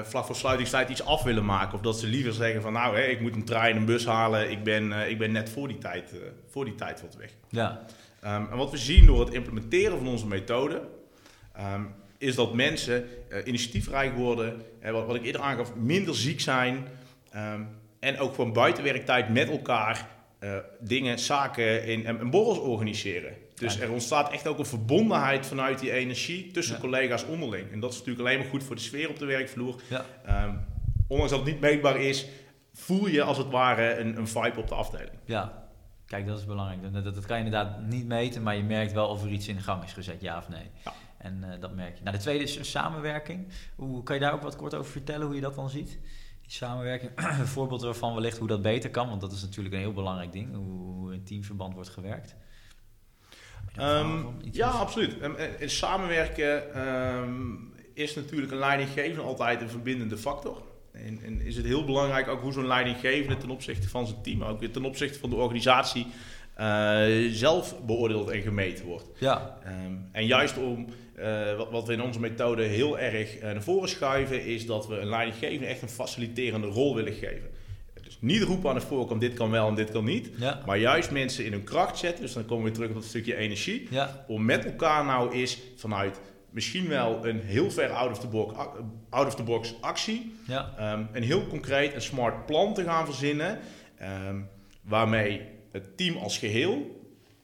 vlak 0.03 0.25
voor 0.25 0.35
sluitingstijd 0.35 0.89
iets 0.89 1.05
af 1.05 1.23
willen 1.23 1.45
maken. 1.45 1.73
Of 1.73 1.81
dat 1.81 1.99
ze 1.99 2.07
liever 2.07 2.33
zeggen 2.33 2.61
van 2.61 2.73
nou, 2.73 2.97
ik 2.97 3.21
moet 3.21 3.35
een 3.35 3.45
trein, 3.45 3.75
een 3.75 3.85
bus 3.85 4.05
halen. 4.05 4.51
Ik 4.51 4.63
ben, 4.63 4.91
ik 5.09 5.17
ben 5.17 5.31
net 5.31 5.49
voor 5.49 5.67
die 5.67 5.77
tijd, 5.77 6.13
voor 6.49 6.65
die 6.65 6.75
tijd 6.75 7.01
wat 7.01 7.15
weg. 7.15 7.29
Ja. 7.49 7.85
Um, 8.23 8.47
en 8.51 8.57
wat 8.57 8.71
we 8.71 8.77
zien 8.77 9.05
door 9.05 9.19
het 9.19 9.33
implementeren 9.33 9.97
van 9.97 10.07
onze 10.07 10.27
methode, 10.27 10.81
um, 11.75 11.93
is 12.17 12.35
dat 12.35 12.53
mensen 12.53 13.05
initiatiefrijk 13.45 14.15
worden, 14.15 14.61
wat, 14.91 15.05
wat, 15.05 15.15
ik 15.15 15.23
eerder 15.23 15.41
aangaf, 15.41 15.75
minder 15.75 16.15
ziek 16.15 16.41
zijn 16.41 16.87
um, 17.35 17.67
en 17.99 18.19
ook 18.19 18.35
gewoon 18.35 18.53
buitenwerktijd 18.53 19.29
met 19.29 19.49
elkaar 19.49 20.07
uh, 20.39 20.57
dingen, 20.79 21.19
zaken 21.19 21.85
in, 21.85 22.05
en, 22.05 22.19
en, 22.19 22.29
borrels 22.29 22.57
organiseren. 22.57 23.33
Dus 23.55 23.79
er 23.79 23.91
ontstaat 23.91 24.31
echt 24.31 24.47
ook 24.47 24.59
een 24.59 24.65
verbondenheid 24.65 25.45
vanuit 25.45 25.79
die 25.79 25.91
energie 25.91 26.51
tussen 26.51 26.75
ja. 26.75 26.81
collega's 26.81 27.25
onderling. 27.25 27.71
En 27.71 27.79
dat 27.79 27.91
is 27.91 27.97
natuurlijk 27.97 28.27
alleen 28.27 28.39
maar 28.39 28.49
goed 28.49 28.63
voor 28.63 28.75
de 28.75 28.81
sfeer 28.81 29.09
op 29.09 29.19
de 29.19 29.25
werkvloer. 29.25 29.81
Ja. 29.89 30.05
ondanks 31.07 31.31
dat 31.31 31.41
het 31.41 31.49
niet 31.49 31.59
meetbaar 31.59 31.99
is, 31.99 32.27
voel 32.73 33.07
je 33.07 33.23
als 33.23 33.37
het 33.37 33.49
ware 33.49 33.95
een, 33.97 34.17
een 34.17 34.27
vibe 34.27 34.59
op 34.59 34.67
de 34.67 34.75
afdeling. 34.75 35.17
Ja, 35.25 35.63
Kijk, 36.13 36.27
dat 36.27 36.39
is 36.39 36.45
belangrijk. 36.45 36.93
Dat, 36.93 37.03
dat, 37.03 37.15
dat, 37.15 37.25
kan 37.25 37.37
je 37.37 37.43
inderdaad 37.43 37.81
niet 37.81 38.05
meten, 38.05 38.43
maar 38.43 38.55
je 38.55 38.63
merkt 38.63 38.93
wel 38.93 39.07
of 39.07 39.23
er 39.23 39.29
iets 39.29 39.47
in 39.47 39.61
gang 39.61 39.83
is 39.83 39.93
gezet, 39.93 40.21
ja 40.21 40.37
of 40.37 40.49
nee. 40.49 40.69
Ja. 40.83 40.93
En 41.17 41.43
uh, 41.43 41.61
dat 41.61 41.75
merk 41.75 41.97
je. 41.97 42.03
Nou, 42.03 42.15
de 42.15 42.21
tweede 42.21 42.43
is 42.43 42.71
samenwerking. 42.71 43.47
Hoe, 43.75 44.03
kan 44.03 44.15
je 44.15 44.21
daar 44.21 44.33
ook 44.33 44.41
wat 44.41 44.55
kort 44.55 44.73
over 44.73 44.91
vertellen, 44.91 45.25
hoe 45.25 45.35
je 45.35 45.41
dat 45.41 45.55
dan 45.55 45.69
ziet? 45.69 45.99
Die 46.43 46.51
samenwerking, 46.51 47.11
een 47.39 47.47
voorbeeld 47.47 47.83
ervan 47.83 48.13
wellicht 48.13 48.37
hoe 48.37 48.47
dat 48.47 48.61
beter 48.61 48.89
kan, 48.89 49.09
want 49.09 49.21
dat 49.21 49.31
is 49.31 49.41
natuurlijk 49.41 49.75
een 49.75 49.81
heel 49.81 49.93
belangrijk 49.93 50.31
ding, 50.31 50.55
hoe, 50.55 51.13
in 51.13 51.23
teamverband 51.23 51.73
wordt 51.73 51.89
gewerkt. 51.89 52.35
Um, 53.79 54.37
ja, 54.51 54.69
absoluut. 54.69 55.19
En, 55.19 55.59
en 55.59 55.69
samenwerken 55.69 56.87
um, 56.87 57.73
is 57.93 58.15
natuurlijk 58.15 58.51
een 58.51 58.57
leidinggevende 58.57 59.21
altijd 59.21 59.61
een 59.61 59.69
verbindende 59.69 60.17
factor. 60.17 60.61
En, 60.91 61.19
en, 61.23 61.41
is 61.41 61.55
het 61.55 61.65
heel 61.65 61.85
belangrijk 61.85 62.27
ook 62.27 62.41
hoe 62.41 62.53
zo'n 62.53 62.67
leidinggevende 62.67 63.37
ten 63.37 63.49
opzichte 63.49 63.89
van 63.89 64.07
zijn 64.07 64.21
team, 64.21 64.43
ook 64.43 64.59
weer 64.59 64.71
ten 64.71 64.85
opzichte 64.85 65.19
van 65.19 65.29
de 65.29 65.35
organisatie, 65.35 66.07
uh, 66.59 67.31
zelf 67.31 67.85
beoordeeld 67.85 68.29
en 68.29 68.41
gemeten 68.41 68.85
wordt. 68.85 69.09
Ja. 69.19 69.57
Um, 69.85 70.09
en 70.11 70.25
juist 70.25 70.57
om, 70.57 70.87
uh, 71.23 71.57
wat, 71.57 71.69
wat, 71.71 71.87
we 71.87 71.93
in 71.93 72.01
onze 72.01 72.19
methode 72.19 72.63
heel 72.63 72.99
erg 72.99 73.35
uh, 73.35 73.41
naar 73.41 73.63
voren 73.63 73.89
schuiven, 73.89 74.45
is 74.45 74.65
dat 74.65 74.87
we 74.87 74.99
een 74.99 75.09
leidinggevende 75.09 75.65
echt 75.65 75.81
een 75.81 75.89
faciliterende 75.89 76.67
rol 76.67 76.95
willen 76.95 77.13
geven. 77.13 77.49
Dus 78.03 78.17
niet 78.19 78.41
roepen 78.41 78.69
aan 78.69 78.75
de 78.75 78.81
voorkant, 78.81 79.21
dit 79.21 79.33
kan 79.33 79.51
wel 79.51 79.67
en 79.67 79.75
dit 79.75 79.91
kan 79.91 80.03
niet. 80.03 80.29
Ja. 80.37 80.61
Maar 80.65 80.77
juist 80.77 81.11
mensen 81.11 81.45
in 81.45 81.51
hun 81.51 81.63
kracht 81.63 81.97
zetten, 81.97 82.21
dus 82.21 82.33
dan 82.33 82.45
komen 82.45 82.65
we 82.65 82.71
terug 82.71 82.89
op 82.89 82.95
dat 82.95 83.03
stukje 83.03 83.35
energie. 83.35 83.87
Ja. 83.89 84.25
Om 84.27 84.45
met 84.45 84.65
elkaar 84.65 85.05
nou 85.05 85.33
eens 85.33 85.57
vanuit 85.75 86.19
misschien 86.49 86.87
wel 86.87 87.25
een 87.25 87.39
heel 87.39 87.71
ver 87.71 87.89
out 87.89 88.11
of 88.11 88.19
the 88.19 88.27
box, 88.27 88.53
out 89.09 89.27
of 89.27 89.35
the 89.35 89.43
box 89.43 89.73
actie. 89.81 90.35
Ja. 90.47 90.93
Um, 90.93 91.07
een 91.13 91.23
heel 91.23 91.47
concreet 91.47 91.93
en 91.93 92.01
smart 92.01 92.45
plan 92.45 92.73
te 92.73 92.83
gaan 92.83 93.05
verzinnen. 93.05 93.59
Um, 94.27 94.49
waarmee 94.81 95.41
het 95.71 95.97
team 95.97 96.17
als 96.17 96.37
geheel 96.37 97.01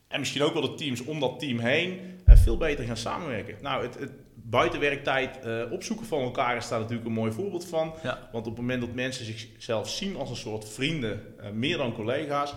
en 0.07 0.19
misschien 0.19 0.41
ook 0.41 0.53
wel 0.53 0.61
de 0.61 0.73
teams 0.73 1.03
om 1.03 1.19
dat 1.19 1.39
team 1.39 1.59
heen 1.59 1.99
veel 2.39 2.57
beter 2.57 2.85
gaan 2.85 2.97
samenwerken. 2.97 3.55
Nou, 3.61 3.83
het, 3.83 3.99
het 3.99 4.11
buitenwerktijd 4.35 5.45
uh, 5.45 5.71
opzoeken 5.71 6.05
van 6.05 6.21
elkaar 6.21 6.57
is 6.57 6.67
daar 6.67 6.79
natuurlijk 6.79 7.07
een 7.07 7.13
mooi 7.13 7.31
voorbeeld 7.31 7.65
van. 7.65 7.93
Ja. 8.03 8.29
Want 8.31 8.47
op 8.47 8.51
het 8.51 8.61
moment 8.61 8.81
dat 8.81 8.93
mensen 8.93 9.25
zichzelf 9.25 9.89
zien 9.89 10.15
als 10.15 10.29
een 10.29 10.35
soort 10.35 10.69
vrienden, 10.69 11.21
uh, 11.39 11.49
meer 11.49 11.77
dan 11.77 11.93
collega's, 11.93 12.53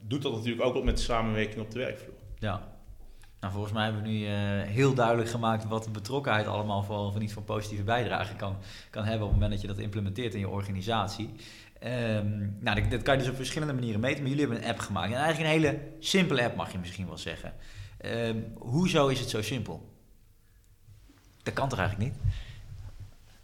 doet 0.00 0.22
dat 0.22 0.32
natuurlijk 0.32 0.64
ook 0.64 0.74
wat 0.74 0.84
met 0.84 0.96
de 0.96 1.02
samenwerking 1.02 1.60
op 1.60 1.70
de 1.70 1.78
werkvloer. 1.78 2.14
Ja, 2.38 2.62
nou, 3.40 3.52
volgens 3.52 3.72
mij 3.72 3.84
hebben 3.84 4.02
we 4.02 4.08
nu 4.08 4.26
heel 4.72 4.94
duidelijk 4.94 5.30
gemaakt 5.30 5.64
wat 5.64 5.84
de 5.84 5.90
betrokkenheid 5.90 6.46
allemaal 6.46 6.82
voor, 6.82 6.98
of 6.98 7.18
niet 7.18 7.32
voor 7.32 7.42
positieve 7.42 7.82
bijdrage 7.82 8.34
kan, 8.34 8.56
kan 8.90 9.04
hebben 9.04 9.26
op 9.26 9.32
het 9.32 9.40
moment 9.40 9.52
dat 9.52 9.60
je 9.60 9.74
dat 9.74 9.84
implementeert 9.84 10.34
in 10.34 10.40
je 10.40 10.48
organisatie. 10.48 11.30
Um, 11.84 12.56
nou, 12.60 12.80
dat, 12.80 12.90
dat, 12.90 13.02
kan 13.02 13.14
je 13.14 13.20
dus 13.20 13.30
op 13.30 13.36
verschillende 13.36 13.74
manieren 13.74 14.00
meten, 14.00 14.20
maar 14.20 14.30
jullie 14.30 14.46
hebben 14.46 14.64
een 14.64 14.70
app 14.70 14.78
gemaakt. 14.78 15.12
En 15.12 15.18
eigenlijk 15.18 15.54
een 15.54 15.60
hele 15.60 15.80
simpele 15.98 16.44
app 16.44 16.56
mag 16.56 16.72
je 16.72 16.78
misschien 16.78 17.06
wel 17.06 17.18
zeggen. 17.18 17.52
Um, 18.04 18.52
hoezo 18.58 19.08
is 19.08 19.20
het 19.20 19.30
zo 19.30 19.42
simpel? 19.42 19.92
Dat 21.42 21.54
kan 21.54 21.68
toch 21.68 21.78
eigenlijk 21.78 22.10
niet? 22.10 22.20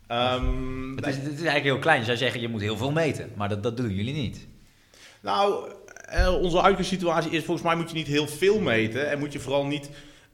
Um, 0.08 0.96
het, 0.96 1.06
is, 1.06 1.14
het, 1.16 1.24
is, 1.24 1.30
eigenlijk 1.30 1.64
heel 1.64 1.78
klein. 1.78 1.98
Je 1.98 2.04
zou 2.04 2.16
zeggen, 2.16 2.40
je 2.40 2.48
moet 2.48 2.60
heel 2.60 2.76
veel 2.76 2.92
meten, 2.92 3.30
maar 3.36 3.48
dat, 3.48 3.62
dat 3.62 3.76
doen 3.76 3.94
jullie 3.94 4.14
niet. 4.14 4.46
Nou, 5.22 5.70
uh, 6.14 6.34
onze 6.42 6.62
uitgangssituatie 6.62 7.30
is 7.30 7.44
volgens 7.44 7.66
mij 7.66 7.76
moet 7.76 7.90
je 7.90 7.96
niet 7.96 8.06
heel 8.06 8.26
veel 8.26 8.60
meten 8.60 9.10
en 9.10 9.18
moet 9.18 9.32
je 9.32 9.40
vooral 9.40 9.66
niet 9.66 9.90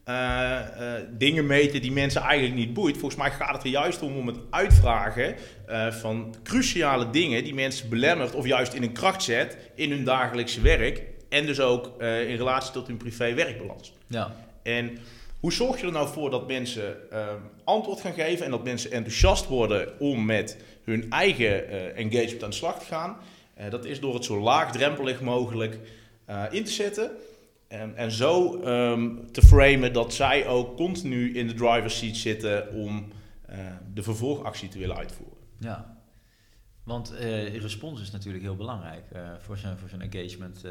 uh, 0.09 0.15
uh, 0.15 0.93
dingen 1.11 1.47
meten 1.47 1.83
die 1.83 1.93
mensen 1.93 2.21
eigenlijk 2.21 2.55
niet 2.55 2.75
boeit. 2.75 2.97
Volgens 2.99 3.21
mij 3.21 3.31
gaat 3.31 3.55
het 3.55 3.65
er 3.65 3.71
juist 3.71 4.03
om 4.03 4.17
om 4.17 4.27
het 4.27 4.39
uitvragen 4.50 5.37
van 5.91 6.35
cruciale 6.43 7.11
dingen 7.11 7.45
die 7.45 7.55
mensen 7.55 7.89
belemmert 7.89 8.35
of 8.35 8.47
juist 8.47 8.75
in 8.75 8.83
een 8.83 8.93
kracht 8.93 9.23
zet 9.23 9.57
in 9.75 9.91
hun 9.91 10.05
dagelijkse 10.05 10.61
werk 10.61 11.03
en 11.29 11.47
dus 11.47 11.61
ook 11.61 12.03
in 12.03 12.37
relatie 12.37 12.73
tot 12.73 12.87
hun 12.87 12.97
privé-werkbalans. 12.97 13.93
Ja. 14.11 14.35
En 14.62 14.99
Hoe 15.40 15.52
zorg 15.52 15.81
je 15.81 15.87
er 15.87 15.93
nou 15.93 16.09
voor 16.09 16.31
dat 16.31 16.47
mensen 16.47 17.11
ehm, 17.11 17.40
antwoord 17.64 18.00
gaan 18.00 18.12
geven 18.12 18.45
en 18.45 18.50
dat 18.50 18.64
mensen 18.64 18.90
enthousiast 18.90 19.47
worden 19.47 20.00
om 20.00 20.25
met 20.25 20.57
hun 20.85 21.11
eigen 21.11 21.69
eh, 21.69 21.99
engagement 21.99 22.43
aan 22.43 22.50
de 22.50 22.57
slag 22.57 22.79
te 22.79 22.85
gaan? 22.85 23.17
Eh, 23.55 23.71
dat 23.71 23.85
is 23.85 24.00
door 24.00 24.14
het 24.14 24.25
zo 24.25 24.40
laagdrempelig 24.40 25.21
mogelijk 25.21 25.79
eh, 26.25 26.45
in 26.50 26.64
te 26.64 26.71
zetten. 26.71 27.11
En, 27.69 27.97
en 27.97 28.11
zo 28.11 28.61
ehm, 28.62 29.09
te 29.33 29.43
framen 29.43 29.93
dat 29.93 30.14
zij 30.14 30.47
ook 30.47 30.76
continu 30.76 31.35
in 31.35 31.47
de 31.47 31.55
driver's 31.55 31.99
seat 31.99 32.17
zitten 32.17 32.73
om 32.73 33.09
de 33.95 34.02
vervolgactie 34.02 34.69
te 34.69 34.79
willen 34.79 34.97
uitvoeren. 34.97 35.37
Ja, 35.59 36.00
want 36.90 37.14
eh 37.16 37.61
respons 37.61 38.00
is 38.00 38.11
natuurlijk 38.11 38.44
heel 38.44 38.56
belangrijk 38.56 39.04
eh, 39.12 39.20
voor 39.38 39.56
zo'n 39.56 39.76
voor 39.76 39.88
zo'n 39.88 40.00
engagement 40.00 40.64
eh, 40.64 40.70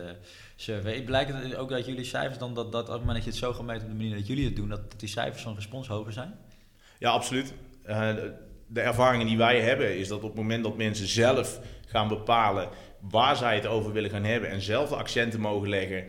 survey. 0.56 1.04
Blijkt 1.04 1.34
het 1.34 1.56
ook 1.56 1.72
uit 1.72 1.86
jullie 1.86 2.04
cijfers 2.04 2.38
dan 2.38 2.54
dat, 2.54 2.72
dat 2.72 2.82
op 2.88 2.92
het 2.92 3.00
moment 3.00 3.16
dat 3.16 3.24
je 3.24 3.30
het 3.30 3.40
zo 3.40 3.54
gaat 3.54 3.66
meten 3.66 3.84
op 3.84 3.90
de 3.90 3.96
manier 3.96 4.16
dat 4.16 4.28
jullie 4.28 4.46
het 4.46 4.56
doen, 4.56 4.70
dat, 4.70 4.92
dat 4.92 5.00
die 5.00 5.10
cijfers 5.10 5.44
van 5.44 5.56
respons 5.56 5.88
hoger 5.88 6.14
zijn? 6.14 6.36
Ja, 7.00 7.10
absoluut. 7.10 7.54
De- 8.68 8.82
ervaringen 8.82 9.28
die 9.28 9.38
wij 9.38 9.62
hebben 9.62 9.98
is 9.98 10.08
dat 10.08 10.18
op 10.18 10.24
het 10.24 10.36
moment 10.36 10.64
dat 10.64 10.78
mensen 10.78 11.08
zelf 11.08 11.60
gaan 11.86 12.08
bepalen 12.08 12.70
waar 13.00 13.36
zij 13.36 13.56
het 13.56 13.66
over 13.66 13.94
willen 13.94 14.10
gaan 14.10 14.24
hebben 14.24 14.50
en 14.50 14.62
zelf 14.62 14.90
de 14.90 14.96
accenten 14.96 15.40
mogen 15.40 15.70
leggen 15.70 16.06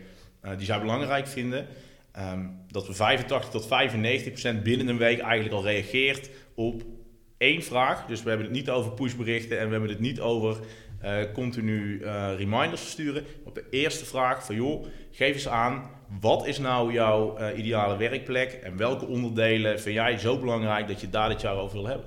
die 0.57 0.65
zij 0.65 0.79
belangrijk 0.79 1.27
vinden, 1.27 1.67
ehm, 2.11 2.45
dat 2.67 2.87
we 2.87 2.93
85 2.93 3.49
tot 3.49 3.67
95 3.67 4.31
procent 4.31 4.63
binnen 4.63 4.87
een 4.87 4.97
week 4.97 5.19
eigenlijk 5.19 5.53
al 5.53 5.63
reageert 5.63 6.29
op 6.55 6.83
één 7.41 7.63
vraag. 7.63 8.05
Dus 8.05 8.23
we 8.23 8.29
hebben 8.29 8.47
het 8.47 8.55
niet 8.55 8.69
over 8.69 8.91
pushberichten 8.91 9.59
en 9.59 9.65
we 9.65 9.71
hebben 9.71 9.89
het 9.89 9.99
niet 9.99 10.19
over 10.19 10.57
eh, 10.99 11.17
continu 11.33 12.01
eh, 12.01 12.35
reminders 12.37 12.81
versturen. 12.81 13.25
Op 13.43 13.55
de 13.55 13.63
eerste 13.69 14.05
vraag 14.05 14.45
van 14.45 14.55
joh, 14.55 14.85
geef 15.11 15.33
eens 15.33 15.47
aan, 15.47 15.89
wat 16.19 16.47
is 16.47 16.59
nou 16.59 16.93
jouw 16.93 17.37
eh, 17.37 17.57
ideale 17.57 17.97
werkplek 17.97 18.51
en 18.51 18.77
welke 18.77 19.05
onderdelen 19.05 19.79
vind 19.79 19.95
jij 19.95 20.17
zo 20.17 20.39
belangrijk 20.39 20.87
dat 20.87 21.01
je 21.01 21.09
daar 21.09 21.29
dit 21.29 21.41
jaar 21.41 21.55
over 21.55 21.77
wil 21.77 21.87
hebben? 21.87 22.05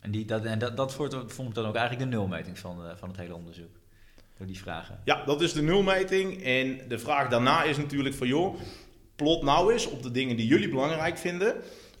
En, 0.00 0.10
die, 0.10 0.24
dat, 0.24 0.44
en 0.44 0.58
dat, 0.58 0.76
dat 0.76 0.94
vormt 0.94 1.32
vormt 1.32 1.54
dan 1.54 1.66
ook 1.66 1.76
eigenlijk 1.76 2.10
de 2.10 2.16
nulmeting 2.16 2.58
van, 2.58 2.76
van 2.96 3.08
het 3.08 3.18
hele 3.18 3.34
onderzoek. 3.34 3.80
Door 4.38 4.46
die 4.46 4.58
vragen. 4.58 5.00
Ja, 5.04 5.24
dat 5.24 5.40
is 5.40 5.52
de 5.52 5.62
nulmeting. 5.62 6.42
En 6.42 6.80
de 6.88 6.98
vraag 6.98 7.28
daarna 7.28 7.62
is 7.62 7.76
natuurlijk 7.76 8.14
van 8.14 8.26
joh, 8.26 8.54
plot 9.16 9.42
nou 9.42 9.72
eens 9.72 9.86
op 9.86 10.02
de 10.02 10.10
dingen 10.10 10.36
die 10.36 10.46
jullie 10.46 10.68
belangrijk 10.68 11.18
vinden, 11.18 11.54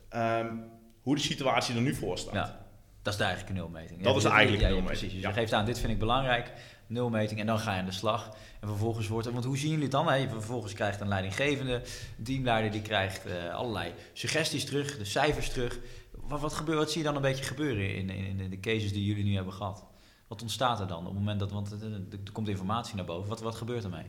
ehm, 0.08 0.56
hoe 1.02 1.14
de 1.14 1.20
situatie 1.20 1.74
er 1.74 1.80
nu 1.80 1.94
voor 1.94 2.18
staat. 2.18 2.34
Ja, 2.34 2.66
dat 3.02 3.12
is 3.12 3.18
de 3.18 3.24
eigenlijke 3.24 3.60
nulmeting. 3.60 4.02
Dat 4.02 4.16
is 4.16 4.24
eigenlijk 4.24 4.62
de 4.62 4.68
nulmeting, 4.68 4.98
precies. 4.98 5.12
Dus 5.12 5.22
je 5.22 5.32
geeft 5.32 5.52
aan, 5.52 5.64
dit 5.64 5.78
vind 5.78 5.92
ik 5.92 5.98
belangrijk, 5.98 6.52
nulmeting, 6.86 7.40
en 7.40 7.46
dan 7.46 7.58
ga 7.58 7.72
je 7.72 7.80
aan 7.80 7.86
de 7.86 7.92
slag. 7.92 8.36
En 8.60 8.68
vervolgens 8.68 9.08
wordt 9.08 9.26
er, 9.26 9.32
want 9.32 9.44
hoe 9.44 9.58
zien 9.58 9.68
jullie 9.68 9.84
het 9.84 9.92
dan? 9.92 10.08
Hè? 10.08 10.28
Vervolgens 10.28 10.72
krijgt 10.72 11.00
een 11.00 11.08
leidinggevende, 11.08 11.74
een 12.18 12.24
teamleider, 12.24 12.70
die 12.70 12.82
krijgt 12.82 13.26
eh, 13.26 13.54
allerlei 13.54 13.94
suggesties 14.12 14.64
terug, 14.64 14.98
de 14.98 15.04
cijfers 15.04 15.48
terug. 15.48 15.78
Wat, 16.10 16.40
wat, 16.40 16.52
gebeurt, 16.52 16.78
wat 16.78 16.90
zie 16.90 16.98
je 16.98 17.06
dan 17.06 17.16
een 17.16 17.22
beetje 17.22 17.44
gebeuren 17.44 17.94
in, 17.94 18.10
in, 18.10 18.40
in 18.40 18.50
de 18.50 18.60
cases 18.60 18.92
die 18.92 19.04
jullie 19.04 19.24
nu 19.24 19.34
hebben 19.34 19.52
gehad? 19.52 19.84
Wat 20.28 20.42
ontstaat 20.42 20.80
er 20.80 20.86
dan 20.86 20.98
op 20.98 21.04
het 21.04 21.14
moment 21.14 21.40
dat, 21.40 21.50
want 21.52 21.72
er 21.72 22.32
komt 22.32 22.48
informatie 22.48 22.96
naar 22.96 23.04
boven, 23.04 23.28
wat, 23.28 23.40
wat 23.40 23.54
gebeurt 23.54 23.84
ermee? 23.84 24.06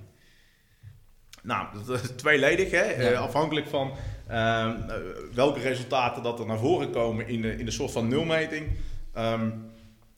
Nou, 1.44 1.68
dat 1.86 2.04
is 2.04 2.10
tweeledig, 2.16 2.72
hè? 2.72 2.84
Ja. 2.84 3.12
Eh, 3.12 3.20
afhankelijk 3.20 3.68
van 3.68 3.92
ehm, 4.28 4.70
eh, 4.90 4.96
welke 5.34 5.60
resultaten 5.60 6.24
dat 6.24 6.40
er 6.40 6.46
naar 6.46 6.58
voren 6.60 6.92
komen 6.92 7.28
in 7.28 7.42
de, 7.42 7.58
in 7.58 7.66
de 7.66 7.72
soort 7.72 7.92
van 7.92 8.08
nulmeting. 8.08 8.68
Ehm, 9.14 9.50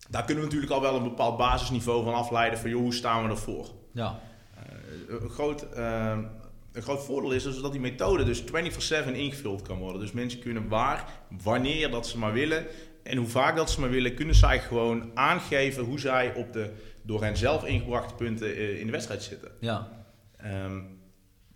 daar 0.09 0.23
kunnen 0.25 0.43
we 0.43 0.49
natuurlijk 0.49 0.71
al 0.71 0.81
wel 0.81 0.95
een 0.95 1.03
bepaald 1.03 1.37
basisniveau 1.37 2.03
van 2.03 2.13
afleiden 2.13 2.59
van 2.59 2.69
joh, 2.69 2.81
hoe 2.81 2.93
staan 2.93 3.23
we 3.23 3.29
ervoor. 3.29 3.67
Ja, 3.91 4.19
Eh, 4.55 5.21
een, 5.21 5.29
groot, 5.29 5.69
ehm, 5.73 6.23
een 6.71 6.81
groot 6.81 7.03
voordeel 7.05 7.31
is 7.31 7.43
dus 7.43 7.61
dat 7.61 7.71
die 7.71 7.81
methode 7.81 8.23
dus 8.23 8.41
24/7 8.41 9.15
ingevuld 9.15 9.61
kan 9.61 9.77
worden. 9.77 10.01
Dus 10.01 10.11
mensen 10.11 10.39
kunnen 10.39 10.67
waar, 10.67 11.05
wanneer 11.43 11.91
dat 11.91 12.07
ze 12.07 12.17
maar 12.17 12.33
willen 12.33 12.65
en 13.03 13.17
hoe 13.17 13.27
vaak 13.27 13.55
dat 13.55 13.69
ze 13.71 13.79
maar 13.79 13.89
willen, 13.89 14.13
kunnen 14.15 14.35
zij 14.35 14.59
gewoon 14.59 15.11
aangeven 15.13 15.83
hoe 15.83 15.99
zij 15.99 16.33
op 16.35 16.53
de 16.53 16.71
door 17.01 17.23
hen 17.23 17.37
zelf 17.37 17.65
ingebrachte 17.65 18.13
punten 18.13 18.79
in 18.79 18.85
de 18.85 18.91
wedstrijd 18.91 19.23
zitten. 19.23 19.51
ja, 19.59 19.87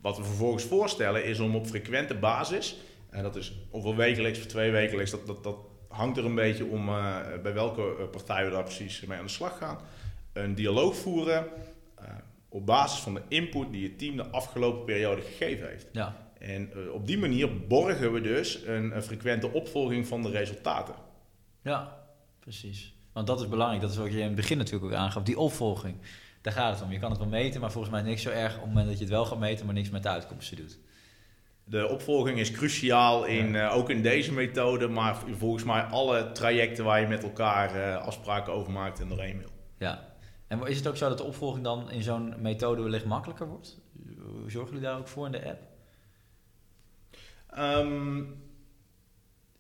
wat 0.01 0.17
we 0.17 0.23
vervolgens 0.23 0.63
voorstellen 0.63 1.25
is 1.25 1.39
om 1.39 1.55
op 1.55 1.67
frequente 1.67 2.15
basis, 2.15 2.77
en 3.09 3.23
dat 3.23 3.35
is 3.35 3.53
ofwel 3.69 3.95
wekelijks 3.95 4.39
of 4.39 4.45
twee 4.45 4.71
wekelijks, 4.71 5.11
dat, 5.11 5.27
dat, 5.27 5.43
dat 5.43 5.57
hangt 5.87 6.17
er 6.17 6.25
een 6.25 6.35
beetje 6.35 6.65
om 6.65 6.89
eh, 6.89 7.17
bij 7.43 7.53
welke 7.53 7.81
eh, 7.81 8.09
partij 8.11 8.45
we 8.45 8.51
daar 8.51 8.63
precies 8.63 9.05
mee 9.05 9.17
aan 9.17 9.25
de 9.25 9.31
slag 9.31 9.57
gaan, 9.57 9.79
een 10.33 10.55
dialoog 10.55 10.95
voeren 10.95 11.47
eh, 11.95 12.05
op 12.49 12.65
basis 12.65 12.99
van 12.99 13.13
de 13.13 13.21
input 13.27 13.71
die 13.71 13.87
het 13.87 13.99
team 13.99 14.15
de 14.15 14.27
afgelopen 14.29 14.85
periode 14.85 15.21
gegeven 15.21 15.67
heeft. 15.67 15.87
ja, 15.91 16.31
En 16.39 16.71
op 16.91 17.07
die 17.07 17.17
manier 17.17 17.67
borgen 17.67 18.13
we 18.13 18.21
dus 18.21 18.65
een, 18.65 18.95
een 18.95 19.03
frequente 19.03 19.51
opvolging 19.51 20.07
van 20.07 20.21
de 20.21 20.29
resultaten. 20.29 20.95
ja, 21.61 21.97
precies. 22.39 22.93
Want 23.13 23.27
dat 23.27 23.39
is 23.39 23.47
belangrijk, 23.47 23.81
dat 23.81 23.91
is 23.91 23.97
wat 23.97 24.11
je 24.11 24.17
in 24.17 24.25
het 24.25 24.35
begin 24.35 24.57
natuurlijk 24.57 24.91
ook 24.91 24.99
aangaf, 24.99 25.23
die 25.23 25.39
opvolging. 25.39 25.95
Daar 26.41 26.53
gaat 26.53 26.74
het 26.74 26.84
om. 26.84 26.91
Je 26.91 27.00
kan 27.00 27.10
het 27.10 27.19
wel 27.19 27.27
meten, 27.27 27.62
maar 27.62 27.72
volgens 27.72 27.93
mij 27.93 28.01
niks 28.01 28.22
zo 28.22 28.29
erg 28.29 28.53
op 28.53 28.60
het 28.60 28.67
moment 28.67 28.88
dat 28.88 28.98
je 28.98 29.03
het 29.03 29.13
wel 29.13 29.25
gaat 29.25 29.39
meten, 29.39 29.65
maar 29.65 29.75
niks 29.75 29.89
met 29.89 30.03
de 30.03 30.10
uitkomsten 30.10 30.58
doet. 30.58 30.79
De 31.63 31.88
opvolging 31.88 32.39
is 32.39 32.51
cruciaal, 32.51 33.25
in, 33.25 33.55
eh, 33.55 33.75
ook 33.75 33.89
in 33.89 34.01
deze 34.01 34.34
methode, 34.34 34.88
maar 34.88 35.15
volgens 35.38 35.63
mij 35.63 35.81
alle 35.81 36.31
trajecten 36.31 36.84
waar 36.84 37.01
je 37.01 37.08
met 37.08 37.24
elkaar 37.24 37.75
eh, 37.75 38.05
afspraken 38.05 38.53
over 38.53 38.72
maakt 38.72 39.00
en 39.00 39.08
doorheen 39.08 39.38
wil. 39.38 39.50
Ja. 39.77 40.08
En 40.48 40.67
is 40.67 40.77
het 40.77 40.88
ook 40.88 40.98
zo 40.98 41.10
dat 41.10 41.17
de 41.17 41.24
opvolging 41.24 41.63
dan 41.63 41.91
in 41.91 42.03
zo'n 42.03 42.34
methode 42.38 42.81
wellicht 42.81 43.05
makkelijker 43.05 43.48
wordt? 43.48 43.79
Zorgen 44.48 44.74
jullie 44.74 44.88
daar 44.88 44.98
ook 44.98 45.08
voor 45.08 45.25
in 45.25 45.31
de 45.31 45.46
app? 45.46 45.62
Ehm, 47.50 48.24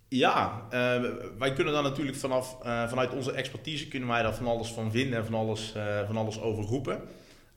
ja, 0.09 0.65
eh, 0.69 1.01
wij 1.37 1.53
kunnen 1.53 1.73
daar 1.73 1.83
natuurlijk 1.83 2.17
vanaf, 2.17 2.57
eh, 2.63 2.87
vanuit 2.87 3.13
onze 3.13 3.31
expertise 3.31 3.87
kunnen 3.87 4.09
wij 4.09 4.21
daar 4.21 4.35
van 4.35 4.47
alles 4.47 4.67
van 4.67 4.91
vinden 4.91 5.19
en 5.19 5.25
van 5.25 5.33
alles, 5.33 5.73
eh, 5.73 6.05
van 6.05 6.17
alles 6.17 6.41
over 6.41 6.63
roepen. 6.63 7.01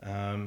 Ehm, 0.00 0.46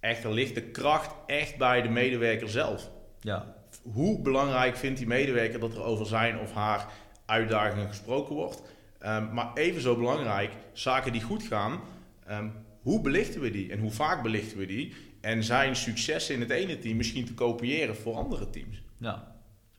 echter 0.00 0.32
ligt 0.32 0.54
de 0.54 0.62
kracht 0.62 1.14
echt 1.26 1.56
bij 1.56 1.82
de 1.82 1.88
medewerker 1.88 2.48
zelf. 2.48 2.90
Ja, 3.20 3.54
Hoe 3.82 4.20
belangrijk 4.20 4.76
vindt 4.76 4.98
die 4.98 5.06
medewerker 5.06 5.60
dat 5.60 5.74
er 5.74 5.82
over 5.82 6.06
zijn 6.06 6.38
of 6.38 6.52
haar 6.52 6.86
uitdagingen 7.26 7.88
gesproken 7.88 8.34
wordt? 8.34 8.62
Ehm, 8.98 9.34
maar 9.34 9.50
even 9.54 9.80
zo 9.80 9.96
belangrijk, 9.96 10.52
zaken 10.72 11.12
die 11.12 11.22
goed 11.22 11.42
gaan, 11.42 11.80
ehm, 12.26 12.48
hoe 12.80 13.00
belichten 13.00 13.40
we 13.40 13.50
die 13.50 13.72
en 13.72 13.78
hoe 13.78 13.90
vaak 13.90 14.22
belichten 14.22 14.58
we 14.58 14.66
die? 14.66 14.94
En 15.20 15.44
zijn 15.44 15.76
successen 15.76 16.34
in 16.34 16.40
het 16.40 16.50
ene 16.50 16.78
team 16.78 16.96
misschien 16.96 17.24
te 17.24 17.34
kopiëren 17.34 17.96
voor 17.96 18.14
andere 18.14 18.50
teams? 18.50 18.82
ja, 18.96 19.31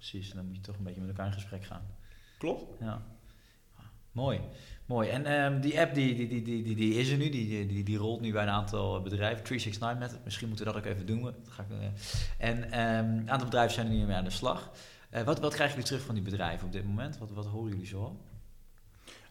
precies. 0.09 0.33
Dan 0.33 0.45
moet 0.45 0.55
je 0.55 0.61
toch 0.61 0.77
een 0.77 0.83
beetje 0.83 0.99
met 0.99 1.09
elkaar 1.09 1.25
in 1.25 1.33
gesprek 1.33 1.65
gaan. 1.65 1.85
Klopt? 2.37 2.63
Ja. 2.79 3.01
Mooi, 4.11 4.39
mooi. 4.85 5.09
En 5.09 5.25
ehm, 5.25 5.59
die 5.61 5.79
app 5.79 5.93
die, 5.93 6.15
die, 6.15 6.27
die, 6.27 6.41
die, 6.63 6.75
die, 6.75 6.93
is 6.93 7.09
er 7.09 7.17
nu, 7.17 7.29
die, 7.29 7.65
die, 7.67 7.83
die 7.83 7.97
rolt 7.97 8.21
nu 8.21 8.31
bij 8.31 8.43
een 8.43 8.49
aantal 8.49 9.01
bedrijven. 9.01 9.43
369 9.43 9.99
met 9.99 10.11
het. 10.11 10.23
Misschien 10.23 10.47
moeten 10.47 10.65
we 10.65 10.71
dat 10.71 10.81
ook 10.81 10.87
even 10.87 11.05
doen. 11.05 11.21
Dat 11.21 11.33
ga 11.49 11.63
ik, 11.63 11.69
eh, 11.79 12.47
en 12.47 12.71
ehm, 12.71 13.05
een 13.17 13.31
aantal 13.31 13.47
bedrijven 13.47 13.73
zijn 13.73 13.87
er 13.87 13.93
nu 13.93 14.05
mee 14.05 14.15
aan 14.15 14.23
de 14.23 14.29
slag. 14.29 14.71
Eh, 15.09 15.23
wat, 15.23 15.39
wat 15.39 15.53
krijgen 15.53 15.75
jullie 15.75 15.89
terug 15.89 16.05
van 16.05 16.15
die 16.15 16.23
bedrijven 16.23 16.65
op 16.65 16.71
dit 16.71 16.85
moment? 16.85 17.17
Wat, 17.17 17.31
wat 17.31 17.45
horen 17.45 17.69
jullie 17.71 17.85
zo? 17.87 18.19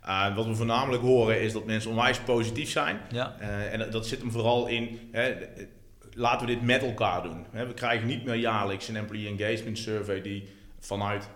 Uh, 0.05 0.37
wat 0.37 0.47
we 0.47 0.55
voornamelijk 0.55 1.03
horen 1.03 1.41
is 1.43 1.53
dat 1.53 1.65
mensen 1.67 1.91
onwijs 1.91 2.21
positief 2.21 2.71
zijn. 2.71 3.01
Ja, 3.11 3.37
Uh, 3.41 3.73
en 3.73 3.79
dat- 3.79 3.93
dat 3.93 4.07
zit 4.07 4.21
hem 4.21 4.31
vooral 4.31 4.67
in, 4.67 5.09
hè, 5.13 5.35
laten 6.15 6.47
we 6.47 6.53
dit 6.55 6.63
met 6.63 6.83
elkaar 6.83 7.23
doen. 7.23 7.45
Hè, 7.51 7.67
we 7.67 7.75
krijgen 7.75 8.07
niet 8.07 8.25
meer 8.25 8.35
jaarlijks 8.35 8.89
een 8.89 8.97
employee 8.97 9.37
engagement 9.39 9.79
survey 9.79 10.21
die 10.23 10.49
vanuit 10.87 11.29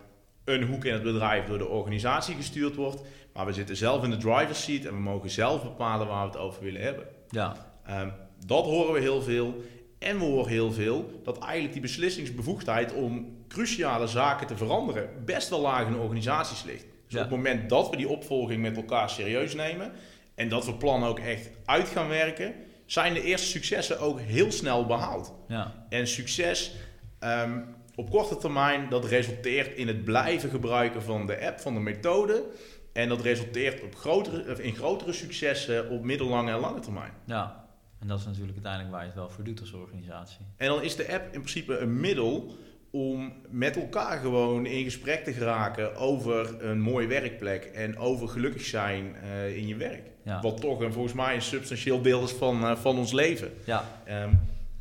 een 0.44 0.62
hoek 0.62 0.84
in 0.84 0.92
het 0.92 1.02
bedrijf 1.02 1.44
door 1.46 1.58
de 1.58 1.68
organisatie 1.68 2.34
gestuurd 2.34 2.74
wordt. 2.74 3.00
Maar 3.32 3.46
we 3.46 3.52
zitten 3.52 3.76
zelf 3.76 4.04
in 4.04 4.10
de 4.10 4.16
driver's 4.16 4.62
seat 4.62 4.84
en 4.84 4.94
we 4.94 5.00
mogen 5.00 5.30
zelf 5.30 5.62
bepalen 5.62 6.06
waar 6.06 6.20
we 6.22 6.30
het 6.32 6.38
over 6.40 6.62
willen 6.62 6.80
hebben. 6.82 7.06
ja, 7.30 7.74
Um, 7.90 8.12
dat 8.46 8.64
horen 8.64 8.92
we 8.92 9.00
heel 9.00 9.22
veel. 9.22 9.54
En 9.98 10.18
we 10.18 10.24
horen 10.24 10.48
heel 10.50 10.72
veel 10.72 11.20
dat 11.24 11.38
eigenlijk 11.38 11.72
die 11.72 11.82
beslissingsbevoegdheid 11.82 12.92
om 12.92 13.36
cruciale 13.48 14.06
zaken 14.06 14.46
te 14.46 14.56
veranderen 14.56 15.08
best 15.24 15.48
wel 15.48 15.60
laag 15.60 15.86
in 15.86 15.92
de 15.92 15.98
organisaties 15.98 16.62
ligt. 16.64 16.82
Dus 16.82 16.90
Ja. 17.14 17.16
op 17.18 17.24
het 17.24 17.36
moment 17.36 17.68
dat 17.68 17.90
we 17.90 17.96
die 17.96 18.08
opvolging 18.08 18.62
met 18.62 18.76
elkaar 18.76 19.10
serieus 19.10 19.54
nemen 19.54 19.92
en 20.34 20.48
dat 20.48 20.66
we 20.66 20.74
plannen 20.74 21.08
ook 21.08 21.18
echt 21.18 21.50
uit 21.64 21.88
gaan 21.88 22.08
werken, 22.08 22.54
zijn 22.86 23.14
de 23.14 23.22
eerste 23.22 23.46
successen 23.48 24.00
ook 24.00 24.20
heel 24.20 24.52
snel 24.52 24.86
behaald. 24.86 25.34
ja, 25.48 25.86
En 25.88 26.06
succes 26.06 26.74
ehm, 27.18 27.60
op 27.96 28.10
korte 28.10 28.36
termijn, 28.36 28.88
dat 28.88 29.04
resulteert 29.04 29.76
in 29.76 29.86
het 29.86 30.04
blijven 30.04 30.50
gebruiken 30.50 31.02
van 31.02 31.26
de 31.26 31.46
app, 31.46 31.60
van 31.60 31.74
de 31.74 31.80
methode. 31.80 32.44
En 32.92 33.08
dat 33.08 33.20
resulteert 33.20 33.82
op 33.82 33.94
grotere, 33.94 34.62
in 34.62 34.74
grotere 34.74 35.12
successen 35.12 35.88
op 35.90 36.02
middellange 36.04 36.50
en 36.50 36.58
lange 36.60 36.80
termijn. 36.80 37.12
ja. 37.24 37.64
En 38.00 38.06
dat 38.08 38.18
is 38.18 38.24
natuurlijk 38.26 38.52
uiteindelijk 38.54 38.92
waar 38.92 39.00
je 39.02 39.06
het 39.08 39.16
wel 39.18 39.28
voor 39.30 39.44
doet 39.44 39.60
als 39.60 39.72
organisatie. 39.72 40.38
En 40.56 40.66
dan 40.68 40.82
is 40.82 40.96
de 40.96 41.12
app 41.12 41.24
in 41.24 41.30
principe 41.40 41.78
een 41.78 42.00
middel 42.00 42.54
om 42.90 43.32
met 43.50 43.76
elkaar 43.76 44.18
gewoon 44.18 44.66
in 44.66 44.84
gesprek 44.84 45.24
te 45.24 45.32
geraken 45.32 45.96
over 45.96 46.64
een 46.64 46.80
mooie 46.80 47.06
werkplek 47.06 47.64
en 47.64 47.98
over 47.98 48.28
gelukkig 48.28 48.64
zijn 48.64 49.14
eh, 49.22 49.56
in 49.56 49.66
je 49.66 49.76
werk. 49.76 50.02
Ja, 50.22 50.40
Wat 50.40 50.60
toch 50.60 50.80
een, 50.80 50.92
volgens 50.92 51.14
mij 51.14 51.34
een 51.34 51.42
substantieel 51.42 52.02
deel 52.02 52.22
is 52.22 52.32
van, 52.32 52.62
eh, 52.64 52.76
van 52.76 52.98
ons 52.98 53.12
leven. 53.12 53.52
ja, 53.64 53.84
Ehm, 54.04 54.30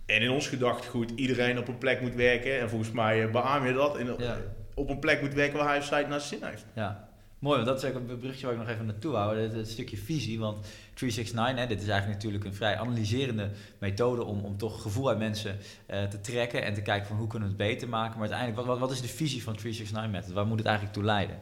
En 0.05 0.21
in 0.21 0.29
ons 0.29 0.47
gedachtegoed, 0.47 1.11
iedereen 1.15 1.57
op 1.57 1.67
een 1.67 1.77
plek 1.77 2.01
moet 2.01 2.15
werken. 2.15 2.59
En 2.59 2.69
volgens 2.69 2.91
mij 2.91 3.25
uh, 3.25 3.31
beaam 3.31 3.65
je 3.65 3.73
dat. 3.73 3.97
In, 3.97 4.15
Ja. 4.17 4.37
Op 4.73 4.89
een 4.89 4.99
plek 4.99 5.21
moet 5.21 5.33
werken 5.33 5.57
waar 5.57 5.67
hij 5.67 5.77
of 5.77 5.85
zij 5.85 5.99
het 5.99 6.07
naar 6.07 6.21
zin 6.21 6.39
heeft. 6.41 6.65
Ja, 6.73 7.09
mooi. 7.39 7.55
Want 7.55 7.67
dat 7.67 7.83
is 7.83 7.89
ook 7.89 7.95
een 7.95 8.19
berichtje 8.19 8.45
waar 8.45 8.55
ik 8.55 8.61
nog 8.61 8.69
even 8.69 8.85
naartoe 8.85 9.11
wou. 9.11 9.39
Het, 9.39 9.53
het 9.53 9.69
stukje 9.69 9.97
visie. 9.97 10.39
Want 10.39 10.67
369, 10.93 11.59
hè, 11.63 11.67
dit 11.67 11.81
is 11.81 11.87
eigenlijk 11.87 12.21
natuurlijk 12.21 12.45
een 12.45 12.53
vrij 12.53 12.77
analyserende 12.77 13.49
methode 13.79 14.23
om, 14.23 14.39
om 14.39 14.57
toch 14.57 14.81
gevoel 14.81 15.09
uit 15.09 15.17
mensen 15.17 15.57
eh, 15.85 16.03
te 16.03 16.21
trekken 16.21 16.63
en 16.63 16.73
te 16.73 16.81
kijken 16.81 17.07
van 17.07 17.17
hoe 17.17 17.27
kunnen 17.27 17.47
we 17.47 17.63
het 17.63 17.71
beter 17.71 17.89
maken. 17.89 18.19
Maar 18.19 18.29
uiteindelijk, 18.29 18.57
wat, 18.57 18.65
wat, 18.65 18.79
wat 18.79 18.91
is 18.91 19.01
de 19.01 19.07
visie 19.07 19.43
van 19.43 19.55
369 19.55 20.11
Method? 20.11 20.33
Waar 20.33 20.47
moet 20.47 20.57
het 20.57 20.67
eigenlijk 20.67 20.95
toe 20.95 21.05
leiden? 21.05 21.39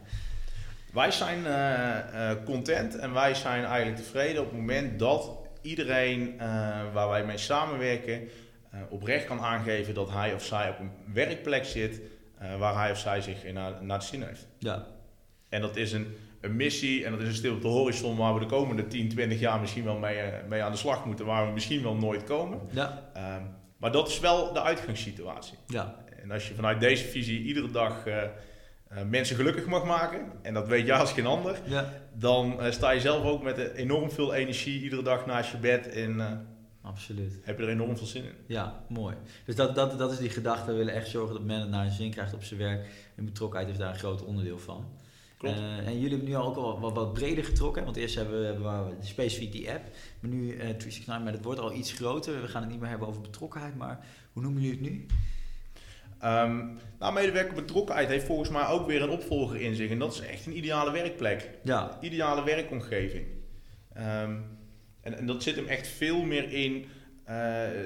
Wij 0.93 1.11
zijn 1.11 1.45
eh, 1.45 2.31
eh, 2.31 2.37
content 2.45 2.95
en 2.95 3.13
wij 3.13 3.33
zijn 3.33 3.63
eigenlijk 3.63 3.97
tevreden 3.97 4.41
op 4.41 4.49
het 4.49 4.59
moment 4.59 4.99
dat 4.99 5.31
iedereen 5.63 6.39
eh, 6.39 6.47
waar 6.93 7.09
wij 7.09 7.25
mee 7.25 7.37
samenwerken 7.37 8.13
eh, 8.13 8.27
oprecht 8.89 9.25
kan 9.25 9.39
aangeven 9.39 9.93
dat 9.93 10.11
hij 10.11 10.33
of 10.33 10.43
zij 10.45 10.69
op 10.69 10.79
een 10.79 10.91
werkplek 11.13 11.65
zit 11.65 12.01
eh, 12.37 12.57
waar 12.57 12.75
hij 12.75 12.91
of 12.91 12.97
zij 12.99 13.21
zich 13.21 13.43
in 13.43 13.53
naar, 13.53 13.83
naar 13.83 13.99
de 13.99 14.05
zin 14.05 14.21
heeft. 14.23 14.47
Ja, 14.57 14.85
En 15.49 15.61
dat 15.61 15.75
is 15.75 15.91
een, 15.91 16.07
een 16.41 16.55
missie 16.55 17.05
en 17.05 17.11
dat 17.11 17.21
is 17.21 17.27
een 17.27 17.33
stil 17.33 17.53
op 17.53 17.61
de 17.61 17.67
horizon 17.67 18.17
waar 18.17 18.33
we 18.33 18.39
de 18.39 18.45
komende 18.45 18.87
10, 18.87 19.09
20 19.09 19.39
jaar 19.39 19.59
misschien 19.59 19.83
wel 19.83 19.97
mee, 19.97 20.17
eh, 20.17 20.47
mee 20.49 20.63
aan 20.63 20.71
de 20.71 20.77
slag 20.77 21.05
moeten, 21.05 21.25
waar 21.25 21.45
we 21.47 21.53
misschien 21.53 21.83
wel 21.83 21.95
nooit 21.95 22.23
komen. 22.23 22.59
ja, 22.69 23.09
Ehm, 23.13 23.41
maar 23.77 23.91
dat 23.91 24.07
is 24.07 24.19
wel 24.19 24.53
de 24.53 24.61
uitgangssituatie. 24.61 25.57
ja, 25.67 25.95
En 26.21 26.31
als 26.31 26.47
je 26.47 26.53
vanuit 26.53 26.79
deze 26.79 27.05
visie 27.05 27.41
iedere 27.41 27.71
dag 27.71 28.05
eh, 28.07 28.23
eh, 28.23 28.29
mensen 29.09 29.35
gelukkig 29.35 29.65
mag 29.65 29.83
maken, 29.85 30.31
en 30.41 30.53
dat 30.53 30.67
weet 30.67 30.85
jij 30.85 30.97
als 30.97 31.11
geen 31.13 31.25
ander, 31.25 31.55
ja. 31.65 31.89
dan 32.13 32.61
eh, 32.61 32.71
sta 32.71 32.91
je 32.91 32.99
zelf 32.99 33.23
ook 33.25 33.43
met 33.43 33.57
eh, 33.57 33.79
enorm 33.79 34.11
veel 34.11 34.33
energie 34.33 34.81
iedere 34.81 35.01
dag 35.03 35.25
naast 35.25 35.51
je 35.51 35.57
bed 35.57 35.89
en 35.89 36.19
eh, 36.21 36.31
Absoluut. 36.83 37.39
heb 37.43 37.57
je 37.57 37.63
er 37.63 37.69
enorm 37.69 37.97
veel 37.97 38.07
zin 38.07 38.23
in. 38.23 38.33
Ja, 38.45 38.83
mooi. 38.89 39.15
Dus 39.45 39.55
dat, 39.55 39.75
dat, 39.75 39.97
dat 39.97 40.11
is 40.11 40.17
die 40.17 40.29
gedachte. 40.29 40.71
We 40.71 40.77
willen 40.77 40.93
echt 40.93 41.09
zorgen 41.09 41.33
dat 41.33 41.43
men 41.43 41.59
het 41.59 41.69
naar 41.69 41.85
zijn 41.85 41.95
zin 41.95 42.11
krijgt 42.11 42.33
op 42.33 42.43
zijn 42.43 42.59
werk. 42.59 42.87
En 43.15 43.25
betrokkenheid 43.25 43.71
is 43.71 43.77
daar 43.77 43.89
een 43.89 43.99
groot 43.99 44.23
onderdeel 44.23 44.59
van. 44.59 44.85
Klopt. 45.37 45.57
Eh, 45.57 45.77
en 45.77 45.93
jullie 45.93 46.09
hebben 46.09 46.27
nu 46.27 46.35
ook 46.35 46.55
al 46.55 46.79
wat, 46.79 46.93
wat 46.93 47.13
breder 47.13 47.43
getrokken. 47.43 47.83
Want 47.83 47.95
eerst 47.95 48.15
hebben 48.15 48.39
we, 48.39 48.45
hebben 48.45 48.85
we 48.85 48.95
specifiek 49.05 49.51
die 49.51 49.71
app. 49.71 49.83
Maar 50.19 50.31
nu 50.31 50.49
eh 50.49 50.55
369, 50.55 51.23
maar 51.23 51.33
het 51.33 51.43
wordt 51.43 51.59
al 51.59 51.73
iets 51.73 51.91
groter. 51.91 52.41
We 52.41 52.47
gaan 52.47 52.61
het 52.61 52.71
niet 52.71 52.79
meer 52.79 52.89
hebben 52.89 53.07
over 53.07 53.21
betrokkenheid. 53.21 53.75
Maar 53.75 54.05
hoe 54.33 54.43
noemen 54.43 54.61
jullie 54.61 54.79
het 54.79 54.89
nu? 54.89 55.05
Ehm, 56.19 56.65
nou, 56.99 57.13
medewerker 57.13 57.55
betrokkenheid 57.55 58.07
heeft 58.07 58.25
volgens 58.25 58.49
mij 58.49 58.67
ook 58.67 58.87
weer 58.87 59.01
een 59.01 59.09
opvolger 59.09 59.61
in 59.61 59.75
zich 59.75 59.89
en 59.89 59.99
dat 59.99 60.13
is 60.13 60.19
echt 60.19 60.45
een 60.45 60.57
ideale 60.57 60.91
werkplek. 60.91 61.49
Ja, 61.63 61.97
ideale 62.01 62.43
werkomgeving. 62.43 63.25
Ehm, 63.93 64.35
en, 65.03 65.17
en 65.17 65.25
dat 65.25 65.43
zit 65.43 65.55
hem 65.55 65.67
echt 65.67 65.87
veel 65.87 66.23
meer 66.23 66.51
in 66.51 66.85
eh 67.23 67.35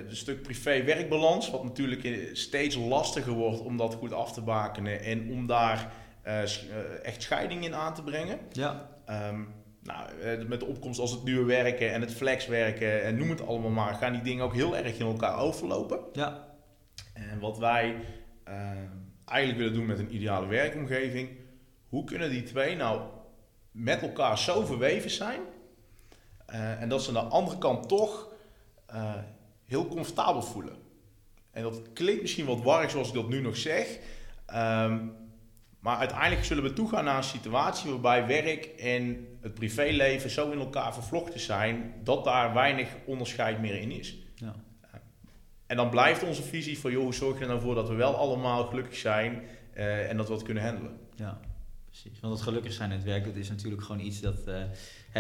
het 0.08 0.18
stuk 0.18 0.42
privé-werkbalans, 0.42 1.50
wat 1.50 1.64
natuurlijk 1.64 2.30
steeds 2.34 2.76
lastiger 2.76 3.34
wordt 3.34 3.62
om 3.62 3.78
dat 3.78 3.94
goed 3.94 4.14
af 4.14 4.34
te 4.34 4.42
bakenen 4.42 5.02
en 5.02 5.30
om 5.32 5.48
daar 5.48 5.92
eh, 6.22 6.44
eh, 6.44 6.50
echt 7.04 7.22
scheiding 7.22 7.66
in 7.66 7.76
aan 7.76 7.94
te 7.94 8.04
brengen. 8.04 8.40
ja, 8.52 8.98
Ehm, 9.08 9.42
nou, 9.84 10.20
eh, 10.22 10.46
met 10.48 10.60
de 10.60 10.66
opkomst 10.66 11.00
als 11.00 11.12
het 11.12 11.24
nieuwe 11.24 11.46
werken 11.46 11.94
en 11.94 12.02
het 12.02 12.14
flexwerken 12.14 13.04
en 13.04 13.18
noem 13.18 13.30
het 13.30 13.48
allemaal 13.48 13.72
maar, 13.72 13.94
gaan 13.94 14.14
die 14.14 14.22
dingen 14.22 14.44
ook 14.44 14.54
heel 14.54 14.78
erg 14.78 15.00
in 15.00 15.06
elkaar 15.06 15.38
overlopen. 15.38 16.00
ja, 16.14 16.48
En 17.14 17.40
wat 17.40 17.58
wij 17.58 17.96
eh, 18.44 18.72
eigenlijk 19.26 19.60
willen 19.60 19.74
doen 19.74 19.86
met 19.86 20.00
een 20.00 20.16
ideale 20.16 20.48
werkomgeving, 20.48 21.30
hoe 21.88 22.04
kunnen 22.04 22.30
die 22.30 22.44
twee 22.44 22.76
nou 22.76 23.02
met 23.72 24.02
elkaar 24.02 24.38
zo 24.38 24.66
verweven 24.66 25.10
zijn 25.10 25.40
eh, 26.48 26.82
en 26.82 26.90
dat 26.90 27.04
ze 27.04 27.08
aan 27.08 27.28
de 27.28 27.36
andere 27.36 27.58
kant 27.58 27.88
toch 27.88 28.28
eh, 28.86 29.14
heel 29.66 29.88
comfortabel 29.88 30.42
voelen. 30.42 30.76
En 31.52 31.64
dat 31.64 31.82
klinkt 31.94 32.22
misschien 32.22 32.46
wat 32.46 32.62
warrig 32.62 32.92
zoals 32.92 33.08
ik 33.08 33.14
dat 33.14 33.30
nu 33.30 33.42
nog 33.42 33.58
zeg, 33.58 34.00
ehm, 34.46 35.06
maar 35.80 35.98
uiteindelijk 35.98 36.46
zullen 36.46 36.64
we 36.64 36.74
toegaan 36.74 37.04
naar 37.04 37.18
een 37.18 37.24
situatie 37.24 37.92
waarbij 37.92 38.28
werk 38.28 38.66
en 38.66 39.28
het 39.42 39.54
privéleven 39.54 40.30
zo 40.30 40.52
in 40.52 40.60
elkaar 40.60 40.94
vervlochten 40.94 41.40
zijn 41.40 41.94
dat 42.04 42.24
daar 42.24 42.54
weinig 42.54 42.90
onderscheid 43.06 43.60
meer 43.60 43.82
in 43.82 43.92
is. 43.92 44.18
ja. 44.36 44.56
En 45.68 45.76
dan 45.76 45.90
blijft 45.90 46.24
onze 46.24 46.44
visie 46.44 46.80
van, 46.80 46.92
joh, 46.92 47.04
hoe 47.04 47.14
zorg 47.14 47.36
je 47.36 47.42
er 47.42 47.48
nou 47.48 47.62
voor 47.62 47.76
dat 47.76 47.88
we 47.88 47.96
wel 47.96 48.16
allemaal 48.16 48.66
gelukkig 48.66 48.96
zijn 48.96 49.42
eh, 49.74 50.10
en 50.10 50.18
dat 50.18 50.28
we 50.28 50.34
het 50.34 50.44
kunnen 50.44 50.64
handelen. 50.64 50.98
Ja, 51.16 51.40
precies. 51.86 52.20
Want 52.20 52.34
het 52.34 52.44
gelukkig 52.44 52.74
zijn 52.74 52.92
in 52.92 52.96
het 52.96 53.06
werk, 53.06 53.26
dat 53.26 53.36
is 53.36 53.50
natuurlijk 53.50 53.84
gewoon 53.84 54.02
iets 54.02 54.22
dat... 54.22 54.48
eh, 54.48 54.62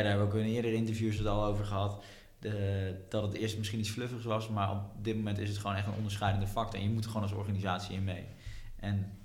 daar 0.01 0.09
hebben 0.11 0.29
we 0.29 0.33
ook 0.33 0.39
in 0.39 0.53
eerdere 0.53 0.75
interviews 0.75 1.17
het 1.17 1.27
al 1.27 1.45
over 1.45 1.65
gehad. 1.65 2.03
De, 2.39 2.95
dat 3.09 3.23
het 3.23 3.33
eerst 3.33 3.57
misschien 3.57 3.79
iets 3.79 3.89
fluffigs 3.89 4.25
was, 4.25 4.49
maar 4.49 4.71
op 4.71 4.81
dit 5.01 5.15
moment 5.15 5.37
is 5.37 5.49
het 5.49 5.57
gewoon 5.57 5.75
echt 5.75 5.87
een 5.87 5.97
onderscheidende 5.97 6.47
factor. 6.47 6.79
En 6.79 6.85
je 6.85 6.93
moet 6.93 7.03
er 7.03 7.09
gewoon 7.09 7.27
als 7.27 7.37
organisatie 7.37 7.95
in 7.95 8.03
mee. 8.03 8.25
En 8.79 9.17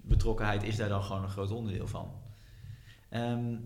betrokkenheid 0.00 0.62
is 0.62 0.76
daar 0.76 0.88
dan 0.88 1.02
gewoon 1.02 1.22
een 1.22 1.28
groot 1.28 1.50
onderdeel 1.50 1.86
van. 1.86 2.10
Ehm, 3.08 3.56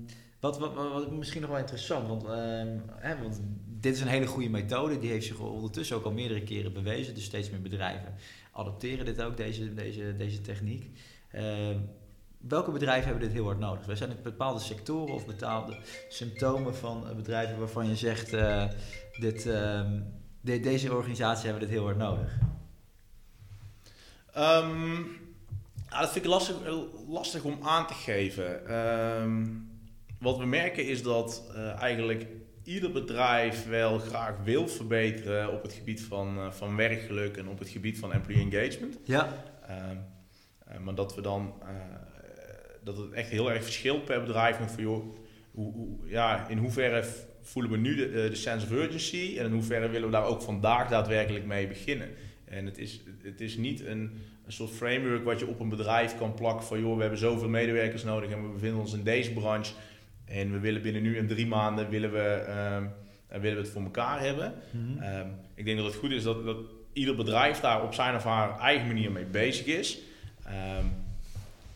wat, 0.41 0.59
wat 0.59 1.11
misschien 1.11 1.41
nog 1.41 1.51
wel 1.51 1.59
interessant, 1.59 2.09
want, 2.09 2.25
ehm, 2.25 2.79
hè, 2.97 3.23
want 3.23 3.41
dit 3.67 3.95
is 3.95 4.01
een 4.01 4.09
hele 4.09 4.27
goede 4.27 4.49
methode. 4.49 4.99
Die 4.99 5.11
heeft 5.11 5.27
zich 5.27 5.39
ondertussen 5.39 5.97
ook 5.97 6.05
al 6.05 6.13
meerdere 6.13 6.43
keren 6.43 6.73
bewezen. 6.73 7.15
Dus 7.15 7.25
steeds 7.25 7.51
meer 7.51 7.63
bedrijven 7.63 8.15
adopteren 8.53 9.05
dit 9.05 9.23
ook, 9.23 9.37
deze, 9.37 9.75
deze, 9.75 10.17
deze 10.17 10.41
techniek. 10.41 10.99
Ehm, 11.31 11.79
welke 12.49 12.71
bedrijven 12.71 13.05
hebben 13.09 13.23
dit 13.29 13.33
heel 13.33 13.45
hard 13.45 13.59
nodig? 13.59 13.87
Wij 13.87 13.97
zijn 13.97 14.11
in 14.11 14.17
bepaalde 14.23 14.61
sectoren 14.61 15.15
of 15.15 15.27
bepaalde 15.27 15.77
symptomen 16.09 16.75
van 16.77 17.09
eh, 17.09 17.15
bedrijven 17.17 17.59
waarvan 17.59 17.89
je 17.89 17.97
zegt, 17.97 18.33
eh, 18.33 18.65
dit, 19.19 19.47
ehm, 19.47 20.01
de- 20.41 20.61
deze 20.61 20.95
organisatie 20.95 21.45
hebben 21.49 21.69
dit 21.69 21.77
heel 21.77 21.85
hard 21.85 21.97
nodig. 21.97 22.39
Ja, 25.91 26.01
dat 26.01 26.13
vind 26.13 26.25
ik 26.25 26.31
lastig, 26.31 26.57
lastig 27.09 27.43
om 27.45 27.59
aan 27.63 27.87
te 27.87 27.95
geven. 27.95 28.67
Ehm, 28.69 29.47
wat 30.19 30.39
we 30.39 30.45
merken 30.47 30.87
is 30.87 31.03
dat 31.03 31.51
eh, 31.55 31.81
eigenlijk 31.81 32.27
ieder 32.65 32.93
bedrijf 32.93 33.67
wel 33.69 33.99
graag 33.99 34.35
wil 34.45 34.69
verbeteren 34.69 35.53
op 35.53 35.63
het 35.63 35.73
gebied 35.73 36.03
van, 36.03 36.39
eh, 36.39 36.51
van 36.51 36.77
werkgeluk 36.77 37.37
en 37.37 37.49
op 37.49 37.59
het 37.59 37.69
gebied 37.69 37.99
van 37.99 38.13
employee 38.13 38.51
engagement. 38.51 38.99
Ja, 39.05 39.45
eh, 39.67 39.75
maar 40.79 40.95
dat 40.95 41.15
we 41.15 41.21
dan 41.21 41.55
eh, 41.63 41.67
dat 42.85 42.97
het 42.97 43.11
echt 43.13 43.29
heel 43.31 43.53
erg 43.53 43.63
verschilt 43.65 44.05
per 44.05 44.21
bedrijf. 44.23 44.59
En 44.59 44.69
van, 44.71 44.83
joh, 44.83 45.15
hoe, 45.51 45.73
hoe- 45.73 45.99
ja, 46.09 46.49
in 46.49 46.59
hoeverre 46.59 47.05
voelen 47.43 47.71
we 47.73 47.77
nu 47.79 47.97
de, 47.97 48.11
de 48.11 48.35
sense 48.35 48.67
of 48.67 48.73
urgency 48.73 49.35
en 49.39 49.45
in 49.45 49.53
hoeverre 49.53 49.89
willen 49.89 50.07
we 50.07 50.13
daar 50.15 50.25
ook 50.27 50.43
vandaag 50.43 50.89
daadwerkelijk 50.89 51.45
mee 51.45 51.67
beginnen. 51.67 52.09
En 52.45 52.67
het 52.67 52.79
is, 52.79 53.01
het 53.23 53.41
is 53.41 53.57
niet 53.57 53.87
een, 53.87 54.01
een 54.47 54.53
soort 54.53 54.71
framework 54.71 55.25
wat 55.25 55.39
je 55.39 55.47
op 55.47 55.61
een 55.61 55.69
bedrijf 55.69 56.17
kan 56.19 56.35
plakken 56.35 56.67
van 56.67 56.81
joh, 56.81 56.95
we 56.95 57.01
hebben 57.01 57.19
zoveel 57.19 57.49
medewerkers 57.49 58.05
nodig 58.05 58.31
en 58.31 58.43
we 58.43 58.49
bevinden 58.53 58.81
ons 58.81 58.93
in 58.95 59.03
deze 59.03 59.33
branche. 59.33 59.73
En 60.25 60.53
we 60.53 60.59
willen 60.59 60.83
binnen 60.83 61.03
nu 61.03 61.17
en 61.19 61.27
drie 61.27 61.47
maanden 61.47 61.89
willen 61.89 62.13
we, 62.13 62.19
ehm, 62.19 62.85
eh, 63.29 63.41
willen 63.41 63.57
we 63.57 63.63
het 63.63 63.73
voor 63.73 63.83
elkaar 63.83 64.21
hebben. 64.21 64.55
Mhm. 64.71 65.03
Ehm, 65.03 65.27
ik 65.55 65.65
denk 65.65 65.77
dat 65.77 65.87
het 65.87 65.95
goed 65.97 66.11
is 66.11 66.23
dat, 66.23 66.45
dat 66.45 66.57
ieder 66.93 67.15
bedrijf 67.15 67.61
daar 67.61 67.83
op 67.83 67.95
zijn 67.95 68.15
of 68.15 68.25
haar 68.25 68.59
eigen 68.59 68.87
manier 68.87 69.13
mee 69.13 69.25
bezig 69.25 69.67
is. 69.67 69.99
Ehm, 70.45 70.87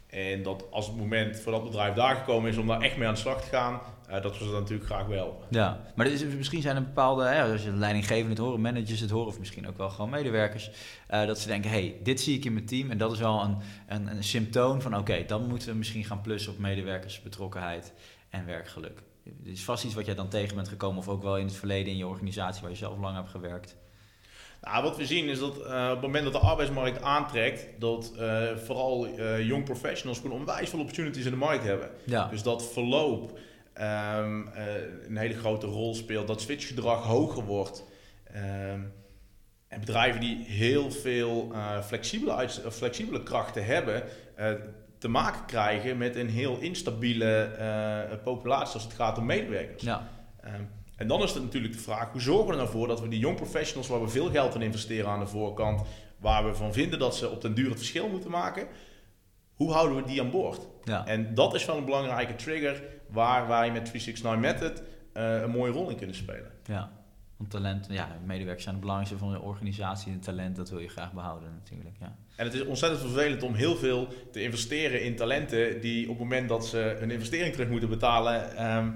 en 0.06 0.42
dat 0.42 0.64
als 0.70 0.86
het 0.86 0.96
moment 0.96 1.40
voor 1.40 1.52
dat 1.52 1.64
bedrijf 1.64 1.94
daar 1.94 2.16
gekomen 2.16 2.50
is 2.50 2.56
om 2.56 2.66
daar 2.66 2.80
echt 2.80 2.96
mee 2.96 3.08
aan 3.08 3.14
de 3.14 3.20
slag 3.20 3.42
te 3.42 3.48
gaan, 3.48 3.80
eh, 4.08 4.22
dat 4.22 4.38
we 4.38 4.44
dat 4.44 4.52
natuurlijk 4.52 4.88
graag 4.88 5.06
wel. 5.06 5.44
Ja, 5.50 5.80
maar 5.94 6.06
is, 6.06 6.24
misschien 6.24 6.62
zijn 6.62 6.76
er 6.76 6.82
bepaalde, 6.82 7.24
hè, 7.24 7.52
als 7.52 7.62
je 7.62 7.70
de 7.70 7.76
leidinggevenden 7.76 8.30
het 8.30 8.38
horen, 8.38 8.60
managers 8.60 9.00
het 9.00 9.10
horen, 9.10 9.26
of 9.26 9.38
misschien 9.38 9.68
ook 9.68 9.76
wel 9.76 9.90
gewoon 9.90 10.10
medewerkers, 10.10 10.70
eh, 11.06 11.26
dat 11.26 11.38
ze 11.38 11.48
denken, 11.48 11.70
hey, 11.70 11.96
dit 12.02 12.20
zie 12.20 12.36
ik 12.36 12.44
in 12.44 12.52
mijn 12.52 12.66
team 12.66 12.90
en 12.90 12.98
dat 12.98 13.12
is 13.12 13.18
wel 13.18 13.42
een, 13.42 13.56
een, 13.86 14.06
een 14.06 14.24
symptoom 14.24 14.80
van, 14.80 14.96
oké, 14.96 15.24
dan 15.26 15.48
moeten 15.48 15.68
we 15.68 15.74
misschien 15.74 16.04
gaan 16.04 16.20
plussen 16.20 16.52
op 16.52 16.58
medewerkersbetrokkenheid 16.58 17.92
en 18.30 18.46
werkgeluk. 18.46 19.02
Dit 19.24 19.52
is 19.52 19.64
vast 19.64 19.84
iets 19.84 19.94
wat 19.94 20.06
jij 20.06 20.14
dan 20.14 20.28
tegen 20.28 20.56
bent 20.56 20.68
gekomen, 20.68 20.98
of 20.98 21.08
ook 21.08 21.22
wel 21.22 21.38
in 21.38 21.46
het 21.46 21.56
verleden 21.56 21.92
in 21.92 21.98
je 21.98 22.06
organisatie 22.06 22.62
waar 22.62 22.70
je 22.70 22.76
zelf 22.76 22.98
lang 22.98 23.16
hebt 23.16 23.30
gewerkt. 23.30 23.76
Nou, 24.66 24.82
wat 24.82 24.96
we 24.96 25.06
zien 25.06 25.28
is 25.28 25.38
dat 25.38 25.56
eh, 25.58 25.84
op 25.84 25.90
het 25.90 26.00
moment 26.00 26.24
dat 26.24 26.32
de 26.32 26.38
arbeidsmarkt 26.38 27.02
aantrekt, 27.02 27.66
dat 27.78 28.12
eh, 28.18 28.56
vooral 28.56 29.06
eh 29.06 29.46
young 29.46 29.64
professionals 29.64 30.18
gewoon 30.20 30.38
onwijs 30.38 30.70
veel 30.70 30.78
opportunities 30.78 31.24
in 31.24 31.30
de 31.30 31.36
markt 31.36 31.64
hebben. 31.64 31.90
Ja, 32.04 32.28
Dus 32.28 32.42
dat 32.42 32.72
verloop 32.72 33.38
ehm, 33.72 34.46
eh, 34.48 34.64
een 35.08 35.16
hele 35.16 35.34
grote 35.34 35.66
rol 35.66 35.94
speelt, 35.94 36.26
dat 36.26 36.40
switchgedrag 36.40 37.04
hoger 37.04 37.44
wordt. 37.44 37.84
Ehm, 38.32 38.80
en 39.68 39.80
bedrijven 39.80 40.20
die 40.20 40.44
heel 40.44 40.90
veel 40.90 41.50
eh, 41.52 41.82
flexibele, 41.82 42.32
eh, 42.42 42.48
flexibele 42.70 43.22
krachten 43.22 43.64
hebben, 43.64 44.02
eh, 44.34 44.52
te 44.98 45.08
maken 45.08 45.44
krijgen 45.46 45.96
met 45.98 46.16
een 46.16 46.28
heel 46.28 46.58
instabiele 46.58 47.42
eh, 47.42 48.16
populatie 48.24 48.74
als 48.74 48.82
het 48.84 48.92
gaat 48.92 49.18
om 49.18 49.26
medewerkers. 49.26 49.82
ja, 49.82 50.08
Ehm, 50.40 50.62
en 50.96 51.08
dan 51.08 51.22
is 51.22 51.32
het 51.32 51.42
natuurlijk 51.42 51.72
de 51.72 51.78
vraag, 51.78 52.12
hoe 52.12 52.20
zorgen 52.20 52.54
we 52.54 52.60
ervoor 52.60 52.88
dat 52.88 53.00
we 53.00 53.08
die 53.08 53.18
young 53.18 53.36
professionals 53.36 53.88
waar 53.88 54.02
we 54.02 54.08
veel 54.08 54.30
geld 54.30 54.54
in 54.54 54.62
investeren 54.62 55.10
aan 55.10 55.20
de 55.20 55.26
voorkant, 55.26 55.82
waar 56.18 56.44
we 56.46 56.54
van 56.54 56.72
vinden 56.72 56.98
dat 56.98 57.16
ze 57.16 57.30
op 57.30 57.40
den 57.40 57.54
duur 57.54 57.68
het 57.68 57.78
verschil 57.78 58.08
moeten 58.08 58.30
maken, 58.30 58.66
hoe 59.54 59.72
houden 59.72 59.96
we 59.96 60.08
die 60.08 60.20
aan 60.20 60.30
boord? 60.30 60.66
ja. 60.84 61.06
En 61.06 61.34
dat 61.34 61.54
is 61.54 61.64
wel 61.64 61.76
een 61.76 61.84
belangrijke 61.84 62.34
trigger 62.34 62.82
waar 63.10 63.48
wij 63.48 63.72
met 63.72 63.84
369 63.84 64.40
Method 64.40 64.82
eh, 65.12 65.42
een 65.42 65.50
mooie 65.50 65.72
rol 65.72 65.90
in 65.90 65.96
kunnen 65.96 66.16
spelen. 66.16 66.50
Ja, 66.64 66.90
Want 67.36 67.50
talent, 67.50 67.86
ja, 67.90 68.08
medewerkers 68.24 68.62
zijn 68.62 68.74
het 68.74 68.84
belangrijkste 68.84 69.24
van 69.24 69.34
een 69.34 69.40
organisatie. 69.40 70.12
En 70.12 70.20
talent, 70.20 70.56
dat 70.56 70.70
wil 70.70 70.78
je 70.78 70.88
graag 70.88 71.12
behouden 71.12 71.48
natuurlijk, 71.52 71.96
ja. 72.00 72.16
En 72.36 72.44
het 72.44 72.54
is 72.54 72.64
ontzettend 72.64 73.02
vervelend 73.02 73.42
om 73.42 73.54
heel 73.54 73.76
veel 73.76 74.08
te 74.32 74.42
investeren 74.42 75.02
in 75.02 75.16
talenten 75.16 75.80
die 75.80 76.02
op 76.02 76.08
het 76.08 76.18
moment 76.18 76.48
dat 76.48 76.66
ze 76.66 76.98
een 77.00 77.10
investering 77.10 77.52
terug 77.52 77.68
moeten 77.68 77.88
betalen, 77.88 78.56
ehm, 78.56 78.90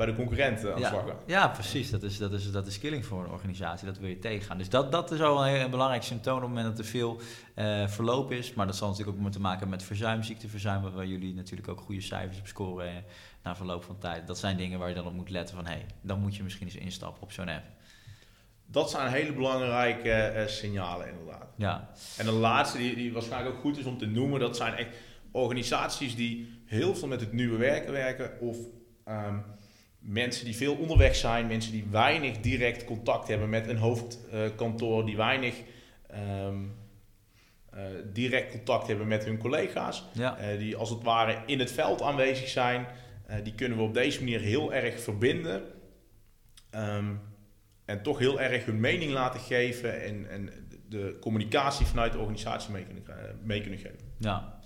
bij 0.00 0.08
de 0.08 0.14
concurrent 0.14 0.66
aan 0.72 0.80
Ja, 0.80 1.04
ja, 1.26 1.48
precies. 1.48 1.90
Dat 1.90 2.02
is, 2.02 2.18
dat, 2.18 2.32
is, 2.32 2.52
dat 2.52 2.66
is 2.66 2.78
killing 2.78 3.04
voor 3.06 3.24
een 3.24 3.30
organisatie. 3.30 3.86
Dat 3.86 3.98
wil 3.98 4.08
je 4.08 4.18
tegengaan. 4.18 4.58
Dus 4.58 4.68
dat, 4.68 4.92
dat 4.92 5.10
is 5.10 5.20
al 5.20 5.46
een, 5.46 5.54
heel 5.54 5.68
belangrijk 5.68 6.02
symptoom 6.02 6.34
op 6.36 6.40
het 6.40 6.48
moment 6.48 6.66
dat 6.68 6.78
er 6.78 6.90
veel 6.90 7.20
eh, 7.54 7.88
verloop 7.88 8.32
is. 8.32 8.54
Maar 8.54 8.66
dat 8.66 8.76
zal 8.76 8.88
natuurlijk 8.88 9.16
ook 9.16 9.22
moeten 9.22 9.40
maken 9.40 9.68
met 9.68 9.82
verzuim, 9.82 10.22
ziekteverzuim, 10.22 10.82
waar- 10.82 10.92
waar 10.92 11.06
jullie 11.06 11.34
natuurlijk 11.34 11.68
ook 11.68 11.80
goede 11.80 12.00
cijfers 12.00 12.38
op 12.38 12.46
scoren 12.46 12.88
eh, 12.88 12.94
na 13.42 13.56
verloop 13.56 13.84
van 13.84 13.98
tijd. 13.98 14.26
Dat 14.26 14.38
zijn 14.38 14.56
dingen 14.56 14.78
waar 14.78 14.88
je 14.88 14.94
dan 14.94 15.06
op 15.06 15.12
moet 15.12 15.30
letten 15.30 15.54
van, 15.56 15.64
hé, 15.66 15.72
hey, 15.72 15.86
dan 16.00 16.20
moet 16.20 16.36
je 16.36 16.42
misschien 16.42 16.66
eens 16.66 16.76
instappen 16.76 17.22
op 17.22 17.32
zo'n 17.32 17.48
app. 17.48 17.64
Dat 18.66 18.90
zijn 18.90 19.12
hele 19.12 19.32
belangrijke 19.32 20.12
eh, 20.12 20.46
signalen 20.46 21.08
inderdaad. 21.08 21.46
Ja, 21.56 21.90
En 22.18 22.24
de 22.24 22.32
laatste, 22.32 22.78
die, 22.78 22.94
die 22.94 23.12
waarschijnlijk 23.12 23.54
ook 23.54 23.60
goed 23.60 23.78
is 23.78 23.84
om 23.84 23.98
te 23.98 24.06
noemen, 24.06 24.40
dat 24.40 24.56
zijn 24.56 24.74
echt 24.74 24.96
organisaties 25.30 26.16
die 26.16 26.62
heel 26.66 26.94
veel 26.94 27.08
met 27.08 27.20
het 27.20 27.32
nieuwe 27.32 27.56
werken 27.56 27.92
werken. 27.92 28.40
Of 28.40 28.56
ehm, 29.04 29.38
mensen 30.00 30.44
die 30.44 30.56
veel 30.56 30.74
onderweg 30.74 31.16
zijn, 31.16 31.46
mensen 31.46 31.72
die 31.72 31.86
weinig 31.90 32.40
direct 32.40 32.84
contact 32.84 33.28
hebben 33.28 33.48
met 33.48 33.68
een 33.68 33.76
hoofdkantoor, 33.76 35.04
die 35.06 35.16
weinig 35.16 35.54
ehm, 36.06 36.64
eh, 37.70 37.82
direct 38.12 38.50
contact 38.50 38.86
hebben 38.86 39.06
met 39.06 39.24
hun 39.24 39.38
collega's. 39.38 40.04
ja, 40.12 40.38
Eh, 40.38 40.58
die 40.58 40.76
als 40.76 40.90
het 40.90 41.02
ware 41.02 41.42
in 41.46 41.58
het 41.58 41.72
veld 41.72 42.02
aanwezig 42.02 42.48
zijn. 42.48 42.86
Eh, 43.26 43.36
die 43.42 43.54
kunnen 43.54 43.78
we 43.78 43.84
op 43.84 43.94
deze 43.94 44.18
manier 44.18 44.40
heel 44.40 44.72
erg 44.72 45.00
verbinden. 45.00 45.62
Ehm, 46.70 47.14
en 47.84 48.02
toch 48.02 48.18
heel 48.18 48.40
erg 48.40 48.64
hun 48.64 48.80
mening 48.80 49.12
laten 49.12 49.40
geven 49.40 50.02
en, 50.02 50.30
en 50.30 50.50
de 50.88 51.16
communicatie 51.20 51.86
vanuit 51.86 52.12
de 52.12 52.18
organisatie 52.18 52.72
mee 52.72 52.84
kunnen, 52.84 53.04
mee 53.42 53.60
kunnen 53.60 53.78
geven. 53.78 53.98
ja. 54.18 54.58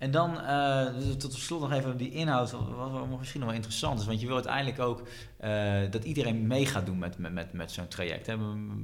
En 0.00 0.10
dan 0.10 0.40
eh, 0.40 0.86
tot 1.18 1.32
slot 1.32 1.60
nog 1.60 1.72
even 1.72 1.96
die 1.96 2.10
inhoud, 2.10 2.50
wat, 2.50 2.68
wat 2.68 2.90
wat 2.90 3.18
misschien 3.18 3.40
nog 3.40 3.48
wel 3.48 3.58
interessant 3.58 4.00
is. 4.00 4.06
Want 4.06 4.20
je 4.20 4.26
wil 4.26 4.34
uiteindelijk 4.34 4.78
ook 4.78 5.02
eh, 5.36 5.80
dat 5.90 6.04
iedereen 6.04 6.46
mee 6.46 6.66
gaat 6.66 6.86
doen 6.86 6.98
met, 6.98 7.18
met, 7.18 7.52
met, 7.52 7.72
zo'n 7.72 7.88
traject. 7.88 8.26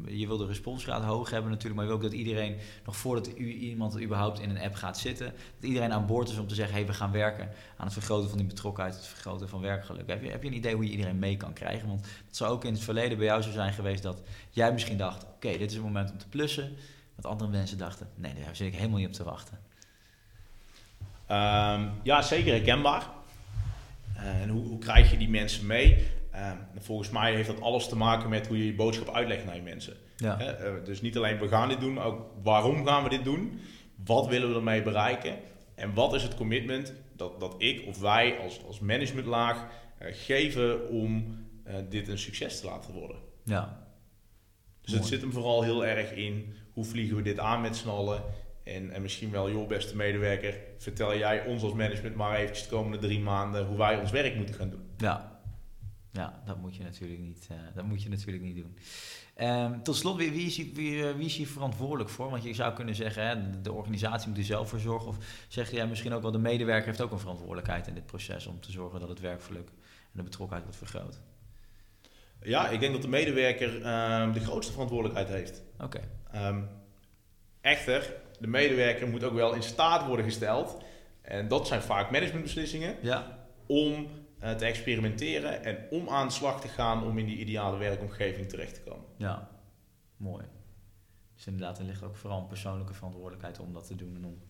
Je 0.07 0.27
wil 0.27 0.37
de 0.37 0.47
responsgraad 0.47 1.03
hoog 1.03 1.31
hebben 1.31 1.51
natuurlijk, 1.51 1.75
maar 1.75 1.85
je 1.85 1.91
wil 1.91 1.99
ook 2.01 2.11
dat 2.11 2.19
iedereen, 2.19 2.57
nog 2.85 2.97
voordat 2.97 3.39
u, 3.39 3.53
iemand 3.53 4.01
überhaupt 4.01 4.41
in 4.41 4.51
een 4.51 4.59
app 4.59 4.75
gaat 4.75 4.99
zitten, 4.99 5.27
dat 5.61 5.69
iedereen 5.69 5.93
aan 5.93 6.07
boord 6.07 6.29
is 6.29 6.39
om 6.39 6.47
te 6.47 6.55
zeggen, 6.55 6.75
hey, 6.75 6.87
we 6.87 6.93
gaan 6.93 7.13
werken 7.13 7.49
aan 7.77 7.85
het 7.85 7.93
vergroten 7.93 8.29
van 8.29 8.39
die 8.39 8.47
betrokkenheid, 8.47 8.95
het 8.95 9.07
vergroten 9.07 9.49
van 9.49 9.61
werkgeluk. 9.61 10.07
Heb 10.07 10.23
je, 10.23 10.31
heb 10.31 10.43
je 10.43 10.49
een 10.49 10.57
idee 10.57 10.75
hoe 10.75 10.85
je 10.85 10.91
iedereen 10.91 11.19
mee 11.19 11.37
kan 11.37 11.53
krijgen? 11.53 11.89
Want 11.89 12.07
het 12.27 12.37
zou 12.37 12.53
ook 12.53 12.65
in 12.65 12.73
het 12.73 12.83
verleden 12.83 13.19
bij 13.19 13.27
jou 13.27 13.43
zo 13.43 13.51
zijn 13.51 13.73
geweest 13.73 14.03
dat 14.03 14.23
jij 14.51 14.73
misschien 14.73 14.99
dacht, 14.99 15.25
oké, 15.25 15.51
dit 15.59 15.71
is 15.71 15.75
het 15.75 15.85
moment 15.85 16.11
om 16.11 16.19
te 16.19 16.29
plussen. 16.29 16.77
Dat 17.15 17.27
andere 17.27 17.51
mensen 17.51 17.79
dachten, 17.79 18.09
nee, 18.15 18.35
daar 18.45 18.57
zit 18.57 18.67
ik 18.67 18.75
helemaal 18.75 18.99
niet 18.99 19.09
op 19.09 19.13
te 19.13 19.25
wachten. 19.25 19.59
Ehm, 21.27 21.89
ja, 22.03 22.23
zeker 22.23 22.53
herkenbaar. 22.53 23.07
Eh, 24.17 24.43
en 24.43 24.49
hoe, 24.49 24.67
hoe 24.67 24.79
krijg 24.79 25.11
je 25.11 25.17
die 25.17 25.29
mensen 25.29 25.67
mee? 25.67 26.07
Ehm, 26.31 26.57
volgens 26.79 27.11
mij 27.11 27.35
heeft 27.35 27.49
dat 27.49 27.61
alles 27.61 27.89
te 27.89 27.97
maken 27.97 28.29
met 28.29 28.47
hoe 28.47 28.59
je 28.59 28.67
je 28.67 28.75
boodschap 28.75 29.15
uitlegt 29.15 29.45
naar 29.45 29.57
je 29.57 29.63
mensen. 29.63 29.95
Ja, 30.17 30.41
eh, 30.41 30.73
dus 30.85 31.01
niet 31.01 31.17
alleen 31.17 31.39
we 31.39 31.49
gaan 31.49 31.69
dit 31.69 31.81
doen, 31.81 31.93
maar 31.93 32.05
ook 32.05 32.27
waarom 32.43 32.87
gaan 32.87 33.03
we 33.03 33.09
dit 33.09 33.25
doen? 33.25 33.61
Wat 34.05 34.27
willen 34.27 34.49
we 34.49 34.55
ermee 34.55 34.83
bereiken? 34.83 35.37
En 35.75 35.95
wat 35.95 36.15
is 36.15 36.23
het 36.23 36.35
commitment 36.35 36.93
dat, 37.17 37.41
dat 37.41 37.55
ik 37.59 37.87
of 37.87 38.01
wij 38.01 38.39
als, 38.39 38.65
als 38.67 38.81
managementlaag 38.81 39.67
eh, 39.99 40.09
geven 40.13 40.89
om 40.89 41.45
dit 41.89 42.09
een 42.09 42.19
succes 42.19 42.61
te 42.61 42.67
laten 42.67 42.93
worden? 42.93 43.17
ja. 43.45 43.85
Dus 44.87 44.95
het 44.95 45.07
zit 45.07 45.21
hem 45.21 45.33
vooral 45.33 45.63
heel 45.63 45.87
erg 45.87 46.13
in 46.13 46.55
hoe 46.73 46.85
vliegen 46.85 47.17
we 47.17 47.23
dit 47.23 47.39
aan 47.39 47.61
met 47.61 47.77
z'n 47.77 47.89
allen. 47.89 48.23
En, 48.67 48.91
en 48.91 49.03
misschien 49.03 49.31
wel, 49.31 49.51
joh, 49.51 49.69
beste 49.69 49.97
medewerker, 49.97 50.59
vertel 50.79 51.17
jij 51.17 51.47
ons 51.47 51.63
als 51.63 51.73
management 51.73 52.15
maar 52.15 52.37
eventjes 52.37 52.69
de 52.69 52.75
komende 52.75 52.99
drie 52.99 53.21
maanden 53.21 53.67
hoe 53.67 53.77
wij 53.77 53.99
ons 53.99 54.11
werk 54.11 54.37
moeten 54.37 54.55
gaan 54.55 54.71
doen. 54.71 54.91
Ja, 54.97 55.41
ja 56.13 56.43
dat, 56.47 56.59
moet 56.59 56.77
je 56.77 56.83
natuurlijk 56.83 57.21
niet, 57.21 57.47
eh, 57.51 57.57
dat 57.75 57.85
moet 57.85 58.03
je 58.03 58.09
natuurlijk 58.09 58.45
niet 58.45 58.57
doen. 58.57 58.79
Ehm, 59.35 59.83
tot 59.83 59.97
slot, 59.97 60.17
wie, 60.17 60.31
wie, 60.31 60.47
is 60.47 60.57
hier, 60.57 60.75
wie, 60.75 61.09
eh, 61.09 61.15
wie 61.15 61.27
is 61.27 61.37
hier 61.37 61.47
verantwoordelijk 61.47 62.11
voor? 62.11 62.31
Want 62.31 62.43
je 62.43 62.55
zou 62.55 62.75
kunnen 62.75 62.95
zeggen, 62.95 63.27
hè, 63.27 63.61
de, 63.61 63.73
organisatie 63.73 64.29
moet 64.29 64.39
er 64.39 64.45
zelf 64.45 64.69
voor 64.69 64.81
zorgen. 64.81 65.09
Of 65.09 65.17
zeg 65.49 65.71
jij 65.71 65.87
misschien 65.87 66.13
ook 66.13 66.23
wel, 66.23 66.31
de 66.31 66.39
medewerker 66.39 66.87
heeft 66.87 67.01
ook 67.01 67.13
een 67.13 67.19
verantwoordelijkheid 67.19 67.87
in 67.87 67.95
dit 67.95 68.07
proces 68.07 68.47
om 68.47 68.61
te 68.61 68.73
zorgen 68.73 69.01
dat 69.01 69.09
het 69.09 69.21
werkgeluk 69.21 69.69
en 69.69 70.13
de 70.13 70.23
betrokkenheid 70.23 70.65
wordt 70.65 70.91
vergroot. 70.91 71.21
Ja, 72.43 72.69
ik 72.69 72.81
denk 72.81 72.93
dat 72.93 73.03
de 73.03 73.09
medewerker 73.09 73.83
ehm, 73.83 74.33
de 74.33 74.41
grootste 74.41 74.73
verantwoordelijkheid 74.73 75.29
heeft. 75.29 75.63
Oké, 75.79 76.01
Ehm, 76.33 76.63
echter, 77.61 78.15
de 78.41 78.47
medewerker 78.47 79.09
moet 79.09 79.25
ook 79.25 79.35
wel 79.35 79.55
in 79.55 79.63
staat 79.63 80.07
worden 80.07 80.25
gesteld. 80.25 80.83
En 81.23 81.49
dat 81.49 81.67
zijn 81.67 81.83
vaak 81.83 82.11
managementbeslissingen. 82.11 82.97
ja, 83.03 83.39
Om 83.67 84.09
eh, 84.39 84.55
te 84.55 84.65
experimenteren 84.65 85.65
en 85.65 85.79
om 85.91 86.09
aan 86.09 86.27
de 86.27 86.33
slag 86.33 86.61
te 86.61 86.69
gaan 86.69 87.05
om 87.05 87.19
in 87.19 87.27
die 87.27 87.39
ideale 87.39 87.77
werkomgeving 87.77 88.49
terecht 88.49 88.75
te 88.75 88.83
komen. 88.83 89.05
ja, 89.17 89.49
mooi. 90.17 90.45
Dus 91.35 91.47
inderdaad, 91.47 91.79
er 91.79 91.85
ligt 91.85 92.03
ook 92.03 92.17
vooral 92.17 92.41
een 92.41 92.47
persoonlijke 92.47 92.95
verantwoordelijkheid 92.95 93.59
om 93.59 93.73
dat 93.73 93.87
te 93.87 93.95
doen 93.95 94.15
en 94.17 94.25
om 94.25 94.43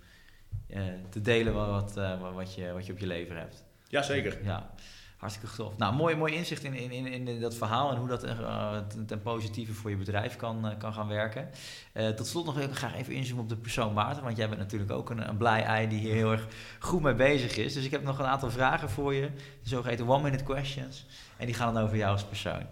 eh, 0.66 0.82
te 1.10 1.20
delen 1.20 1.54
wat, 1.54 1.96
eh, 1.96 2.34
wat, 2.34 2.54
je, 2.54 2.72
wat 2.72 2.86
je 2.86 2.92
op 2.92 2.98
je 2.98 3.06
lever 3.06 3.36
hebt. 3.38 3.64
Jazeker. 3.88 4.44
Ja, 4.44 4.70
hartstikke 5.16 5.56
tof. 5.56 5.76
Nou, 5.76 5.94
mooi, 5.94 6.16
mooi 6.16 6.34
inzicht 6.34 6.64
in, 6.64 6.74
in, 6.74 6.90
in, 6.90 7.28
in 7.28 7.40
dat 7.40 7.54
verhaal 7.54 7.90
en 7.90 7.96
hoe 7.96 8.08
dat 8.08 8.24
eh, 8.24 8.78
ten, 9.06 9.22
positieve 9.22 9.72
voor 9.72 9.90
je 9.90 9.96
bedrijf 9.96 10.36
kan, 10.36 10.68
eh, 10.68 10.78
kan 10.78 10.92
gaan 10.92 11.08
werken. 11.08 11.48
Eh, 11.92 12.08
tot 12.08 12.26
slot 12.26 12.44
nog 12.44 12.54
wil 12.54 12.64
ik 12.64 12.74
graag 12.74 12.94
even 12.94 13.12
inzoomen 13.12 13.42
op 13.42 13.48
de 13.48 13.56
persoon 13.56 13.92
Maarten, 13.92 14.22
want 14.22 14.36
jij 14.36 14.48
bent 14.48 14.60
natuurlijk 14.60 14.90
ook 14.90 15.10
een, 15.10 15.28
een 15.28 15.36
blij 15.36 15.62
ei 15.62 15.88
die 15.88 15.98
hier 15.98 16.14
heel 16.14 16.32
erg 16.32 16.46
goed 16.78 17.02
mee 17.02 17.14
bezig 17.14 17.56
is. 17.56 17.74
Dus 17.74 17.84
ik 17.84 17.90
heb 17.90 18.02
nog 18.02 18.18
een 18.18 18.26
aantal 18.26 18.50
vragen 18.50 18.90
voor 18.90 19.14
je, 19.14 19.30
de 19.62 19.68
zogeheten 19.68 20.08
one-minute 20.08 20.44
questions. 20.44 21.06
En 21.36 21.46
die 21.46 21.54
gaan 21.54 21.74
dan 21.74 21.82
over 21.82 21.96
jou 21.96 22.12
als 22.12 22.24
persoon. 22.24 22.66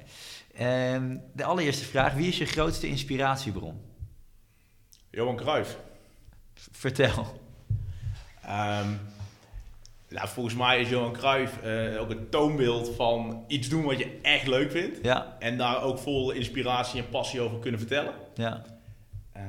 Ehm, 0.55 1.17
de 1.33 1.45
allereerste 1.45 1.85
vraag, 1.85 2.15
wie 2.15 2.29
is 2.29 2.39
je 2.39 2.47
grootste 2.47 2.87
inspiratiebron? 2.87 3.81
Johan 5.11 5.37
Cruijff. 5.37 5.79
Vertel. 6.55 7.41
Ehm, 8.43 8.89
nou, 10.15 10.29
volgens 10.29 10.55
mij 10.55 10.81
is 10.81 10.89
Johan 10.89 11.13
Cruijff 11.13 11.63
eh, 11.63 12.01
ook 12.01 12.11
een 12.11 12.29
toonbeeld 12.29 12.95
van 12.97 13.45
iets 13.47 13.69
doen 13.69 13.85
wat 13.85 13.99
je 13.99 14.19
echt 14.23 14.47
leuk 14.47 14.71
vindt. 14.71 14.99
Ja, 15.03 15.37
En 15.39 15.59
daar 15.59 15.83
ook 15.83 15.99
vol 15.99 16.31
inspiratie 16.31 17.03
en 17.03 17.09
passie 17.09 17.41
over 17.41 17.59
kunnen 17.59 17.81
vertellen. 17.81 18.15
ja, 18.35 18.63
Eh, 19.33 19.43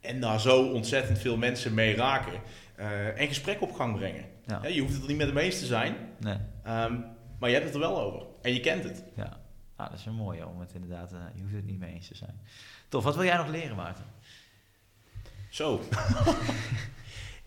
en 0.00 0.20
daar 0.20 0.40
zo 0.40 0.62
ontzettend 0.72 1.18
veel 1.18 1.36
mensen 1.36 1.74
mee 1.74 1.94
raken. 1.96 2.40
Eh, 2.74 3.20
en 3.20 3.26
gesprek 3.26 3.60
op 3.62 3.72
gang 3.72 3.96
brengen. 3.96 4.24
ja, 4.46 4.66
je 4.66 4.80
hoeft 4.80 4.92
het 4.92 5.02
er 5.02 5.08
niet 5.08 5.16
met 5.16 5.26
hem 5.26 5.38
eens 5.38 5.58
te 5.58 5.66
zijn, 5.66 5.96
nee. 6.18 6.36
ehm, 6.64 6.94
maar 7.38 7.48
je 7.48 7.54
hebt 7.54 7.66
het 7.66 7.74
er 7.74 7.80
wel 7.80 8.00
over. 8.00 8.22
En 8.42 8.52
je 8.54 8.60
kent 8.60 8.84
het. 8.84 9.04
Ja, 9.16 9.40
ah, 9.76 9.90
dat 9.90 9.98
is 9.98 10.06
een 10.06 10.14
mooie 10.14 10.46
om 10.46 10.60
het 10.60 10.72
inderdaad, 10.74 11.10
je 11.34 11.42
hoeft 11.42 11.54
het 11.54 11.66
niet 11.66 11.78
mee 11.78 11.92
eens 11.94 12.08
te 12.08 12.16
zijn. 12.16 12.40
Tof, 12.88 13.04
wat 13.04 13.14
wil 13.14 13.24
jij 13.24 13.36
nog 13.36 13.48
leren, 13.48 13.76
Maarten? 13.76 14.04
Zo. 15.50 15.80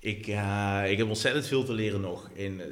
ik, 0.04 0.28
eh, 0.28 0.82
ik 0.88 0.98
heb 0.98 1.08
ontzettend 1.08 1.48
veel 1.48 1.64
te 1.64 1.74
leren 1.74 2.02
nog. 2.02 2.30
En 2.38 2.60
eh, 2.60 2.68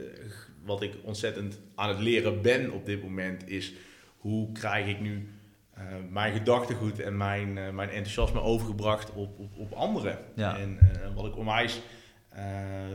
wat 0.66 0.82
ik 0.82 0.94
ontzettend 1.04 1.60
aan 1.76 1.90
het 1.90 2.00
leren 2.00 2.42
ben 2.42 2.72
op 2.72 2.86
dit 2.86 3.02
moment 3.04 3.50
is 3.50 3.74
hoe 4.18 4.52
krijg 4.52 4.88
ik 4.88 5.02
nu 5.02 5.28
eh, 5.74 5.84
mijn 6.10 6.34
gedachtegoed 6.34 7.00
en 7.00 7.18
mijn, 7.18 7.54
mijn 7.54 7.90
enthousiasme 7.90 8.42
overgebracht 8.42 9.14
op, 9.14 9.40
op, 9.40 9.58
op 9.58 9.72
anderen. 9.72 10.18
Ja. 10.36 10.58
En 10.58 10.80
wat 11.16 11.26
ik 11.26 11.38
onwijs 11.38 11.82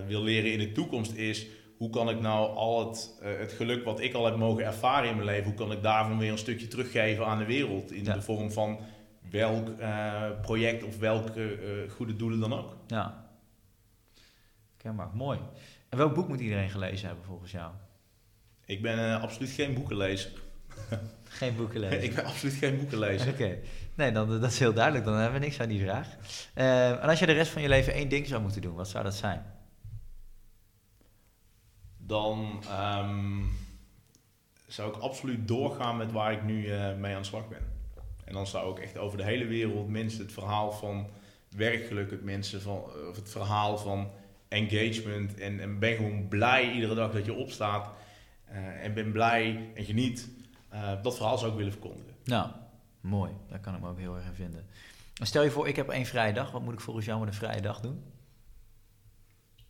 wil 0.07 0.23
leren 0.23 0.53
in 0.53 0.59
de 0.59 0.73
toekomst 0.73 1.13
is 1.15 1.47
hoe 1.79 1.91
kan 1.91 2.11
ik 2.11 2.21
nou 2.21 2.57
al 2.57 2.89
het, 2.89 3.19
het 3.23 3.53
geluk 3.53 3.85
wat 3.85 4.01
ik 4.01 4.15
al 4.15 4.25
heb 4.25 4.37
mogen 4.37 4.65
ervaren 4.65 5.09
in 5.09 5.15
mijn 5.15 5.27
leven, 5.27 5.45
hoe 5.45 5.55
kan 5.55 5.73
ik 5.73 5.83
daarvan 5.83 6.19
weer 6.19 6.31
een 6.31 6.39
stukje 6.39 6.69
teruggeven 6.69 7.27
aan 7.27 7.39
de 7.39 7.45
wereld 7.45 7.93
in 7.93 8.05
Ja. 8.05 8.15
de 8.15 8.23
vorm 8.23 8.53
van 8.53 8.79
welk 9.31 9.69
project 10.43 10.85
of 10.85 10.99
welke 10.99 11.59
goede 11.89 12.17
doelen 12.17 12.41
dan 12.41 12.53
ook. 12.53 12.77
Ja. 12.87 13.26
Kenbaar, 14.87 15.11
mooi. 15.13 15.39
En 15.89 15.99
welk 15.99 16.15
boek 16.15 16.29
moet 16.29 16.41
iedereen 16.41 16.71
gelezen 16.71 17.07
hebben 17.07 17.25
volgens 17.25 17.51
jou? 17.51 17.73
Ik 18.65 18.83
ben 18.83 18.99
eh, 18.99 19.23
absoluut 19.23 19.51
geen 19.51 19.75
boekenlezer. 19.75 20.31
Geen 21.25 21.57
boeken 21.57 21.81
lezen. 21.81 22.03
ik 22.09 22.15
ben 22.15 22.25
absoluut 22.25 22.55
geen 22.55 22.77
boekenlezer. 22.77 23.29
Oké, 23.33 23.59
nee, 23.95 24.13
dan, 24.13 24.41
dat 24.41 24.51
is 24.51 24.59
heel 24.59 24.73
duidelijk. 24.73 25.05
Dan 25.05 25.15
hebben 25.15 25.41
we 25.41 25.47
niks 25.47 25.61
aan 25.61 25.69
die 25.69 25.83
vraag. 25.83 26.09
Eh, 26.55 26.91
en 26.91 27.09
als 27.09 27.19
je 27.19 27.27
de 27.27 27.33
rest 27.33 27.51
van 27.51 27.63
je 27.63 27.69
leven 27.69 27.93
één 27.93 28.09
ding 28.09 28.27
zou 28.27 28.43
moeten 28.43 28.63
doen, 28.63 28.75
wat 28.75 28.89
zou 28.89 29.05
dat 29.05 29.15
zijn? 29.15 29.45
Dan 31.97 32.63
ehm, 32.69 33.43
zou 34.67 34.95
ik 34.95 35.01
absoluut 35.01 35.49
doorgaan 35.49 35.97
met 35.97 36.13
waar 36.13 36.33
ik 36.33 36.43
nu 36.43 36.67
eh, 36.67 36.95
mee 36.95 37.15
aan 37.15 37.23
de 37.23 37.29
slag 37.29 37.49
ben. 37.49 37.63
En 38.25 38.33
dan 38.33 38.47
zou 38.47 38.77
ik 38.77 38.83
echt 38.83 38.99
over 38.99 39.19
de 39.19 39.25
hele 39.25 39.47
wereld 39.47 39.89
mensen 39.89 40.23
het 40.23 40.33
verhaal 40.33 40.73
van 40.73 41.11
werkgeluk, 41.49 42.11
het, 42.11 42.25
mensen 42.25 42.63
van, 42.63 42.85
of 43.09 43.17
het 43.17 43.31
verhaal 43.31 43.79
van 43.79 44.11
engagement. 44.49 45.35
En, 45.35 45.61
en 45.61 45.79
ben 45.79 45.97
gewoon 45.97 46.29
blij 46.29 46.73
iedere 46.73 46.95
dag 46.95 47.13
dat 47.13 47.25
je 47.25 47.35
opstaat. 47.35 47.91
eh, 48.45 48.85
en 48.85 48.95
ben 48.95 49.13
blij 49.13 49.71
en 49.75 49.85
geniet. 49.85 50.29
Eh, 50.69 51.03
dat 51.03 51.17
verhaal 51.17 51.39
zou 51.39 51.51
ik 51.51 51.57
willen 51.57 51.73
verkondigen. 51.73 52.13
Nou, 52.25 52.49
Mooi, 53.01 53.33
daar 53.49 53.61
kan 53.61 53.75
ik 53.75 53.81
me 53.81 53.89
ook 53.89 53.99
heel 53.99 54.17
erg 54.17 54.25
in 54.25 54.35
vinden. 54.35 54.67
En 55.21 55.27
stel 55.27 55.43
je 55.43 55.51
voor, 55.51 55.69
ik 55.69 55.77
heb 55.77 55.89
één 55.89 56.07
vrije 56.07 56.33
dag. 56.33 56.51
Wat 56.51 56.63
moet 56.63 56.73
ik 56.73 56.81
volgens 56.81 57.07
jou 57.07 57.19
met 57.21 57.29
een 57.29 57.35
vrije 57.35 57.61
dag 57.61 57.81
doen? 57.81 58.03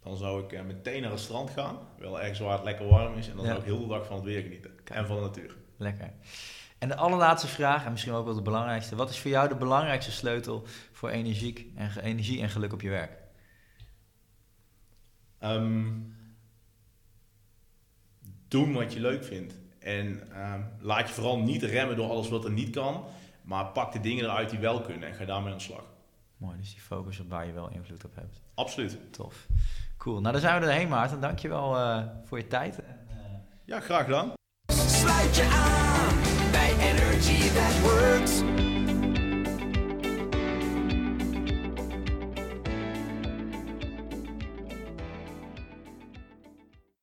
Dan 0.03 0.17
zou 0.17 0.45
ik 0.45 0.53
eh, 0.53 0.63
meteen 0.63 1.03
naar 1.03 1.11
het 1.11 1.21
strand 1.21 1.51
gaan. 1.51 1.79
Wel 1.99 2.21
ergens 2.21 2.39
waar 2.39 2.53
het 2.53 2.65
lekker 2.65 2.87
warm 2.89 3.17
is. 3.17 3.29
En 3.29 3.37
dan 3.37 3.45
Ja. 3.45 3.51
zou 3.51 3.61
ik 3.63 3.67
heel 3.67 3.81
de 3.81 3.87
dag 3.95 4.07
van 4.07 4.17
het 4.17 4.25
weer 4.25 4.43
genieten. 4.43 4.71
Kijk. 4.85 4.99
En 4.99 5.07
van 5.07 5.17
de 5.17 5.23
natuur. 5.23 5.57
Lekker. 5.77 6.13
En 6.79 6.89
de 6.89 6.97
allerlaatste 6.97 7.49
vraag, 7.49 7.85
en 7.85 7.91
misschien 7.91 8.13
ook 8.13 8.25
wel 8.25 8.35
de 8.35 8.43
belangrijkste. 8.43 8.97
Wat 8.97 9.11
is 9.11 9.19
voor 9.19 9.31
jou 9.31 9.49
de 9.49 9.57
belangrijkste 9.57 10.13
sleutel 10.13 10.63
voor 10.93 11.09
energiek 11.11 11.67
en, 11.75 11.91
energie 12.03 12.41
en 12.43 12.51
geluk 12.51 12.73
op 12.73 12.81
je 12.83 12.91
werk? 12.91 13.19
Um, 15.51 16.15
doen 18.49 18.73
wat 18.73 18.93
je 18.93 19.01
leuk 19.01 19.25
vindt. 19.25 19.55
En 19.79 20.33
ehm, 20.33 20.61
laat 20.81 21.09
je 21.09 21.15
vooral 21.15 21.39
niet 21.39 21.63
remmen 21.63 21.97
door 21.97 22.11
alles 22.11 22.29
wat 22.29 22.45
er 22.45 22.53
niet 22.53 22.71
kan. 22.71 23.05
Maar 23.43 23.67
pak 23.67 23.93
de 23.93 24.01
dingen 24.01 24.25
eruit 24.25 24.51
die 24.51 24.59
wel 24.59 24.81
kunnen 24.81 25.09
en 25.09 25.15
ga 25.15 25.25
daarmee 25.25 25.53
aan 25.53 25.59
de 25.59 25.65
slag. 25.65 25.85
Mooi, 26.37 26.57
dus 26.57 26.71
die 26.71 26.81
focus 26.81 27.21
op 27.21 27.31
waar 27.31 27.47
je 27.47 27.53
wel 27.53 27.71
invloed 27.71 28.05
op 28.05 28.15
hebt. 28.15 28.43
Absoluut. 28.55 28.99
Tof. 29.11 29.47
Cool. 29.97 30.21
Nou, 30.21 30.33
dan 30.33 30.41
zijn 30.41 30.61
we 30.61 30.67
er 30.67 30.73
heen, 30.73 30.89
Maarten. 30.89 31.21
Dankjewel 31.21 31.71
wel 31.71 31.81
eh, 31.81 32.07
voor 32.25 32.39
je 32.39 32.47
tijd. 32.47 32.79
Eh, 32.79 32.85
ja, 33.65 33.81
graag 33.81 34.05
gedaan. 34.05 34.33
Sluit 34.73 35.37
je 35.37 35.45
aan 35.45 36.51
bij 36.51 36.71
Energy 36.79 37.49
That 37.49 37.81
Works. 37.81 38.66